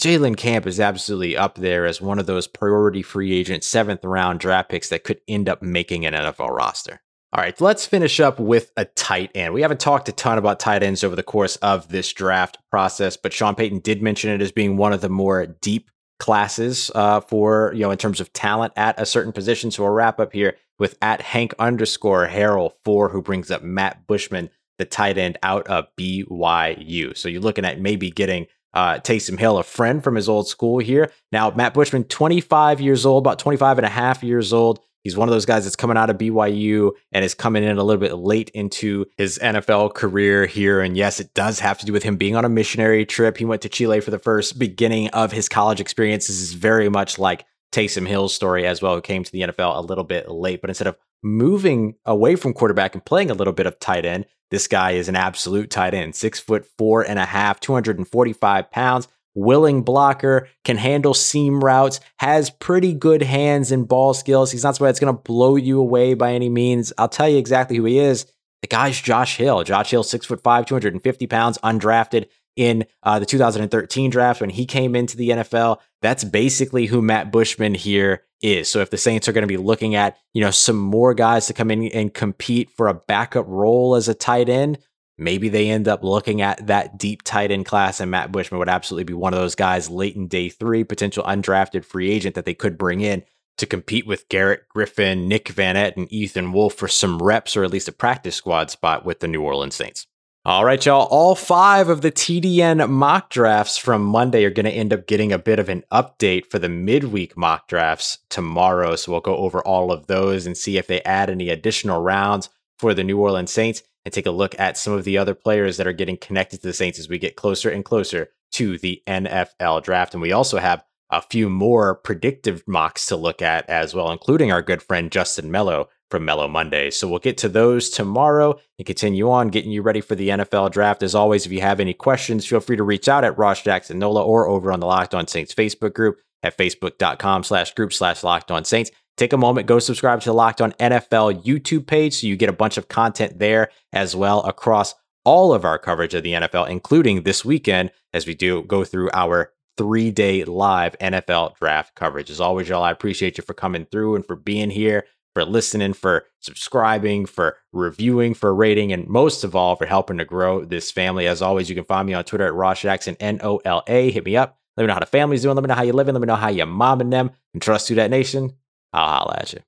Jalen 0.00 0.36
Camp 0.36 0.66
is 0.66 0.80
absolutely 0.80 1.36
up 1.36 1.56
there 1.56 1.86
as 1.86 2.00
one 2.00 2.18
of 2.18 2.26
those 2.26 2.46
priority 2.46 3.02
free 3.02 3.32
agent 3.32 3.64
seventh 3.64 4.04
round 4.04 4.40
draft 4.40 4.68
picks 4.68 4.88
that 4.88 5.04
could 5.04 5.20
end 5.28 5.48
up 5.48 5.62
making 5.62 6.04
an 6.04 6.14
NFL 6.14 6.50
roster. 6.50 7.00
All 7.32 7.42
right, 7.42 7.60
let's 7.60 7.84
finish 7.84 8.20
up 8.20 8.38
with 8.38 8.70
a 8.76 8.84
tight 8.84 9.32
end. 9.34 9.54
We 9.54 9.62
haven't 9.62 9.80
talked 9.80 10.08
a 10.08 10.12
ton 10.12 10.38
about 10.38 10.60
tight 10.60 10.84
ends 10.84 11.02
over 11.02 11.16
the 11.16 11.22
course 11.24 11.56
of 11.56 11.88
this 11.88 12.12
draft 12.12 12.58
process, 12.70 13.16
but 13.16 13.32
Sean 13.32 13.56
Payton 13.56 13.80
did 13.80 14.02
mention 14.02 14.30
it 14.30 14.40
as 14.40 14.52
being 14.52 14.76
one 14.76 14.92
of 14.92 15.00
the 15.00 15.08
more 15.08 15.46
deep 15.46 15.90
classes 16.18 16.90
uh, 16.94 17.20
for, 17.20 17.72
you 17.74 17.80
know, 17.80 17.90
in 17.90 17.98
terms 17.98 18.20
of 18.20 18.32
talent 18.32 18.72
at 18.76 19.00
a 19.00 19.06
certain 19.06 19.32
position. 19.32 19.70
So 19.70 19.82
we'll 19.82 19.92
wrap 19.92 20.20
up 20.20 20.32
here 20.32 20.56
with 20.78 20.96
at 21.02 21.20
Hank 21.20 21.54
underscore 21.58 22.28
Harrell 22.28 22.72
four, 22.84 23.08
who 23.08 23.22
brings 23.22 23.50
up 23.50 23.62
Matt 23.62 24.06
Bushman, 24.06 24.50
the 24.78 24.84
tight 24.84 25.18
end 25.18 25.38
out 25.42 25.66
of 25.68 25.86
BYU. 25.98 27.16
So 27.16 27.28
you're 27.28 27.40
looking 27.40 27.64
at 27.64 27.80
maybe 27.80 28.10
getting 28.10 28.46
uh, 28.74 28.98
Taysom 28.98 29.38
Hill, 29.38 29.58
a 29.58 29.62
friend 29.62 30.02
from 30.02 30.16
his 30.16 30.28
old 30.28 30.48
school 30.48 30.78
here. 30.78 31.12
Now, 31.30 31.50
Matt 31.50 31.74
Bushman, 31.74 32.04
25 32.04 32.80
years 32.80 33.06
old, 33.06 33.22
about 33.22 33.38
25 33.38 33.78
and 33.78 33.86
a 33.86 33.90
half 33.90 34.22
years 34.22 34.52
old. 34.52 34.80
He's 35.04 35.16
one 35.16 35.28
of 35.28 35.32
those 35.32 35.44
guys 35.44 35.64
that's 35.64 35.76
coming 35.76 35.98
out 35.98 36.08
of 36.08 36.16
BYU 36.16 36.92
and 37.12 37.24
is 37.24 37.34
coming 37.34 37.62
in 37.62 37.76
a 37.76 37.84
little 37.84 38.00
bit 38.00 38.14
late 38.14 38.48
into 38.50 39.04
his 39.18 39.38
NFL 39.38 39.94
career 39.94 40.46
here. 40.46 40.80
And 40.80 40.96
yes, 40.96 41.20
it 41.20 41.34
does 41.34 41.60
have 41.60 41.78
to 41.78 41.86
do 41.86 41.92
with 41.92 42.02
him 42.02 42.16
being 42.16 42.34
on 42.34 42.46
a 42.46 42.48
missionary 42.48 43.04
trip. 43.04 43.36
He 43.36 43.44
went 43.44 43.62
to 43.62 43.68
Chile 43.68 44.00
for 44.00 44.10
the 44.10 44.18
first 44.18 44.58
beginning 44.58 45.10
of 45.10 45.30
his 45.30 45.48
college 45.48 45.80
experience. 45.80 46.26
This 46.26 46.40
is 46.40 46.54
very 46.54 46.88
much 46.88 47.18
like 47.18 47.44
Taysom 47.70 48.08
Hill's 48.08 48.34
story 48.34 48.66
as 48.66 48.80
well, 48.80 48.94
who 48.94 49.02
came 49.02 49.24
to 49.24 49.30
the 49.30 49.42
NFL 49.42 49.76
a 49.76 49.80
little 49.82 50.04
bit 50.04 50.30
late. 50.30 50.62
But 50.62 50.70
instead 50.70 50.88
of 50.88 50.96
moving 51.22 51.96
away 52.06 52.34
from 52.34 52.54
quarterback 52.54 52.94
and 52.94 53.04
playing 53.04 53.30
a 53.30 53.34
little 53.34 53.52
bit 53.52 53.66
of 53.66 53.78
tight 53.78 54.06
end, 54.06 54.24
this 54.50 54.68
guy 54.68 54.92
is 54.92 55.08
an 55.08 55.16
absolute 55.16 55.70
tight 55.70 55.92
end, 55.94 56.14
six 56.14 56.38
foot 56.38 56.66
four 56.78 57.02
and 57.02 57.18
a 57.18 57.24
half, 57.24 57.60
245 57.60 58.70
pounds, 58.70 59.08
willing 59.34 59.82
blocker, 59.82 60.48
can 60.64 60.76
handle 60.76 61.14
seam 61.14 61.62
routes, 61.62 62.00
has 62.18 62.50
pretty 62.50 62.94
good 62.94 63.22
hands 63.22 63.72
and 63.72 63.88
ball 63.88 64.14
skills. 64.14 64.52
He's 64.52 64.64
not 64.64 64.76
somebody 64.76 64.90
that's 64.90 65.00
going 65.00 65.14
to 65.14 65.22
blow 65.22 65.56
you 65.56 65.80
away 65.80 66.14
by 66.14 66.32
any 66.32 66.48
means. 66.48 66.92
I'll 66.98 67.08
tell 67.08 67.28
you 67.28 67.38
exactly 67.38 67.76
who 67.76 67.84
he 67.84 67.98
is. 67.98 68.26
The 68.62 68.68
guy's 68.68 69.00
Josh 69.00 69.36
Hill. 69.36 69.62
Josh 69.64 69.90
Hill, 69.90 70.02
six 70.02 70.24
foot 70.24 70.42
five, 70.42 70.66
250 70.66 71.26
pounds, 71.26 71.58
undrafted 71.58 72.26
in 72.56 72.86
uh, 73.02 73.18
the 73.18 73.26
2013 73.26 74.10
draft 74.10 74.40
when 74.40 74.50
he 74.50 74.64
came 74.64 74.94
into 74.94 75.16
the 75.16 75.30
NFL. 75.30 75.78
That's 76.00 76.24
basically 76.24 76.86
who 76.86 77.02
Matt 77.02 77.32
Bushman 77.32 77.74
here 77.74 78.22
is. 78.40 78.68
So 78.68 78.80
if 78.80 78.90
the 78.90 78.96
Saints 78.96 79.28
are 79.28 79.32
going 79.32 79.42
to 79.42 79.48
be 79.48 79.56
looking 79.56 79.94
at, 79.94 80.16
you 80.32 80.40
know, 80.40 80.50
some 80.50 80.76
more 80.76 81.14
guys 81.14 81.46
to 81.46 81.52
come 81.52 81.70
in 81.70 81.88
and 81.88 82.12
compete 82.12 82.70
for 82.70 82.88
a 82.88 82.94
backup 82.94 83.46
role 83.48 83.96
as 83.96 84.08
a 84.08 84.14
tight 84.14 84.48
end, 84.48 84.78
maybe 85.16 85.48
they 85.48 85.70
end 85.70 85.88
up 85.88 86.02
looking 86.02 86.40
at 86.40 86.66
that 86.66 86.98
deep 86.98 87.22
tight 87.22 87.50
end 87.50 87.66
class 87.66 88.00
and 88.00 88.10
Matt 88.10 88.32
Bushman 88.32 88.58
would 88.58 88.68
absolutely 88.68 89.04
be 89.04 89.14
one 89.14 89.32
of 89.32 89.40
those 89.40 89.54
guys 89.54 89.90
late 89.90 90.16
in 90.16 90.28
day 90.28 90.48
3, 90.48 90.84
potential 90.84 91.24
undrafted 91.24 91.84
free 91.84 92.10
agent 92.10 92.34
that 92.34 92.44
they 92.44 92.54
could 92.54 92.78
bring 92.78 93.00
in 93.00 93.22
to 93.56 93.66
compete 93.66 94.06
with 94.06 94.28
Garrett 94.28 94.68
Griffin, 94.68 95.28
Nick 95.28 95.46
Vannett, 95.46 95.96
and 95.96 96.12
Ethan 96.12 96.52
Wolf 96.52 96.74
for 96.74 96.88
some 96.88 97.22
reps 97.22 97.56
or 97.56 97.64
at 97.64 97.70
least 97.70 97.88
a 97.88 97.92
practice 97.92 98.34
squad 98.34 98.70
spot 98.70 99.04
with 99.04 99.20
the 99.20 99.28
New 99.28 99.42
Orleans 99.42 99.76
Saints. 99.76 100.06
All 100.46 100.66
right, 100.66 100.84
y'all. 100.84 101.06
All 101.10 101.34
five 101.34 101.88
of 101.88 102.02
the 102.02 102.12
TDN 102.12 102.90
mock 102.90 103.30
drafts 103.30 103.78
from 103.78 104.04
Monday 104.04 104.44
are 104.44 104.50
going 104.50 104.66
to 104.66 104.70
end 104.70 104.92
up 104.92 105.06
getting 105.06 105.32
a 105.32 105.38
bit 105.38 105.58
of 105.58 105.70
an 105.70 105.84
update 105.90 106.50
for 106.50 106.58
the 106.58 106.68
midweek 106.68 107.34
mock 107.34 107.66
drafts 107.66 108.18
tomorrow. 108.28 108.94
So 108.94 109.12
we'll 109.12 109.22
go 109.22 109.36
over 109.36 109.62
all 109.62 109.90
of 109.90 110.06
those 110.06 110.44
and 110.44 110.54
see 110.54 110.76
if 110.76 110.86
they 110.86 111.00
add 111.02 111.30
any 111.30 111.48
additional 111.48 112.02
rounds 112.02 112.50
for 112.76 112.92
the 112.92 113.04
New 113.04 113.18
Orleans 113.18 113.52
Saints 113.52 113.82
and 114.04 114.12
take 114.12 114.26
a 114.26 114.30
look 114.30 114.58
at 114.58 114.76
some 114.76 114.92
of 114.92 115.04
the 115.04 115.18
other 115.18 115.34
players 115.34 115.76
that 115.76 115.86
are 115.86 115.92
getting 115.92 116.16
connected 116.16 116.60
to 116.60 116.66
the 116.66 116.72
Saints 116.72 116.98
as 116.98 117.08
we 117.08 117.18
get 117.18 117.36
closer 117.36 117.70
and 117.70 117.84
closer 117.84 118.28
to 118.52 118.78
the 118.78 119.02
NFL 119.06 119.82
draft. 119.82 120.14
And 120.14 120.22
we 120.22 120.32
also 120.32 120.58
have 120.58 120.84
a 121.10 121.22
few 121.22 121.48
more 121.48 121.96
predictive 121.96 122.62
mocks 122.66 123.06
to 123.06 123.16
look 123.16 123.42
at 123.42 123.68
as 123.68 123.94
well, 123.94 124.10
including 124.10 124.50
our 124.50 124.62
good 124.62 124.82
friend 124.82 125.10
Justin 125.10 125.50
Mello 125.50 125.88
from 126.10 126.24
Mellow 126.24 126.48
Monday. 126.48 126.90
So 126.90 127.08
we'll 127.08 127.18
get 127.18 127.38
to 127.38 127.48
those 127.48 127.90
tomorrow 127.90 128.58
and 128.78 128.86
continue 128.86 129.30
on 129.30 129.48
getting 129.48 129.70
you 129.70 129.82
ready 129.82 130.00
for 130.00 130.14
the 130.14 130.28
NFL 130.28 130.70
draft. 130.70 131.02
As 131.02 131.14
always, 131.14 131.46
if 131.46 131.52
you 131.52 131.60
have 131.60 131.80
any 131.80 131.94
questions, 131.94 132.46
feel 132.46 132.60
free 132.60 132.76
to 132.76 132.82
reach 132.82 133.08
out 133.08 133.24
at 133.24 133.38
Ross 133.38 133.62
Jackson 133.62 133.98
Nola 133.98 134.24
or 134.24 134.48
over 134.48 134.72
on 134.72 134.80
the 134.80 134.86
Locked 134.86 135.14
On 135.14 135.26
Saints 135.26 135.54
Facebook 135.54 135.94
group 135.94 136.18
at 136.42 136.56
facebook.com 136.56 137.42
slash 137.42 137.74
group 137.74 137.92
slash 137.92 138.22
Locked 138.22 138.50
On 138.50 138.64
Saints. 138.64 138.90
Take 139.16 139.32
a 139.32 139.38
moment, 139.38 139.66
go 139.66 139.78
subscribe 139.78 140.20
to 140.22 140.30
the 140.30 140.34
Locked 140.34 140.60
On 140.60 140.72
NFL 140.72 141.44
YouTube 141.44 141.86
page 141.86 142.14
so 142.14 142.26
you 142.26 142.36
get 142.36 142.48
a 142.48 142.52
bunch 142.52 142.76
of 142.76 142.88
content 142.88 143.38
there 143.38 143.70
as 143.92 144.16
well 144.16 144.42
across 144.42 144.94
all 145.24 145.54
of 145.54 145.64
our 145.64 145.78
coverage 145.78 146.14
of 146.14 146.22
the 146.22 146.32
NFL, 146.32 146.68
including 146.68 147.22
this 147.22 147.44
weekend 147.44 147.90
as 148.12 148.26
we 148.26 148.34
do 148.34 148.62
go 148.62 148.84
through 148.84 149.10
our 149.12 149.52
three 149.76 150.10
day 150.10 150.44
live 150.44 150.98
NFL 150.98 151.56
draft 151.56 151.94
coverage. 151.94 152.30
As 152.30 152.40
always, 152.40 152.68
y'all, 152.68 152.82
I 152.82 152.90
appreciate 152.90 153.38
you 153.38 153.44
for 153.44 153.54
coming 153.54 153.86
through 153.86 154.16
and 154.16 154.26
for 154.26 154.36
being 154.36 154.70
here 154.70 155.04
for 155.34 155.44
listening, 155.44 155.92
for 155.92 156.24
subscribing, 156.40 157.26
for 157.26 157.56
reviewing, 157.72 158.34
for 158.34 158.54
rating, 158.54 158.92
and 158.92 159.06
most 159.08 159.44
of 159.44 159.56
all, 159.56 159.74
for 159.76 159.84
helping 159.84 160.18
to 160.18 160.24
grow 160.24 160.64
this 160.64 160.90
family. 160.90 161.26
As 161.26 161.42
always, 161.42 161.68
you 161.68 161.74
can 161.74 161.84
find 161.84 162.06
me 162.06 162.14
on 162.14 162.24
Twitter 162.24 162.46
at 162.46 162.54
Ross 162.54 162.80
Jackson, 162.80 163.16
N 163.18 163.40
O 163.42 163.58
L 163.64 163.82
A. 163.88 164.10
Hit 164.10 164.24
me 164.24 164.36
up. 164.36 164.58
Let 164.76 164.84
me 164.84 164.86
know 164.88 164.94
how 164.94 165.00
the 165.00 165.06
family's 165.06 165.42
doing. 165.42 165.56
Let 165.56 165.62
me 165.62 165.68
know 165.68 165.74
how 165.74 165.82
you're 165.82 165.94
living. 165.94 166.14
Let 166.14 166.20
me 166.20 166.26
know 166.26 166.36
how 166.36 166.48
your 166.48 166.66
mom 166.66 167.00
and 167.00 167.12
them. 167.12 167.32
And 167.52 167.62
trust 167.62 167.90
you, 167.90 167.96
that 167.96 168.10
nation. 168.10 168.52
I'll 168.94 169.08
holla 169.08 169.38
at 169.40 169.52
you. 169.52 169.60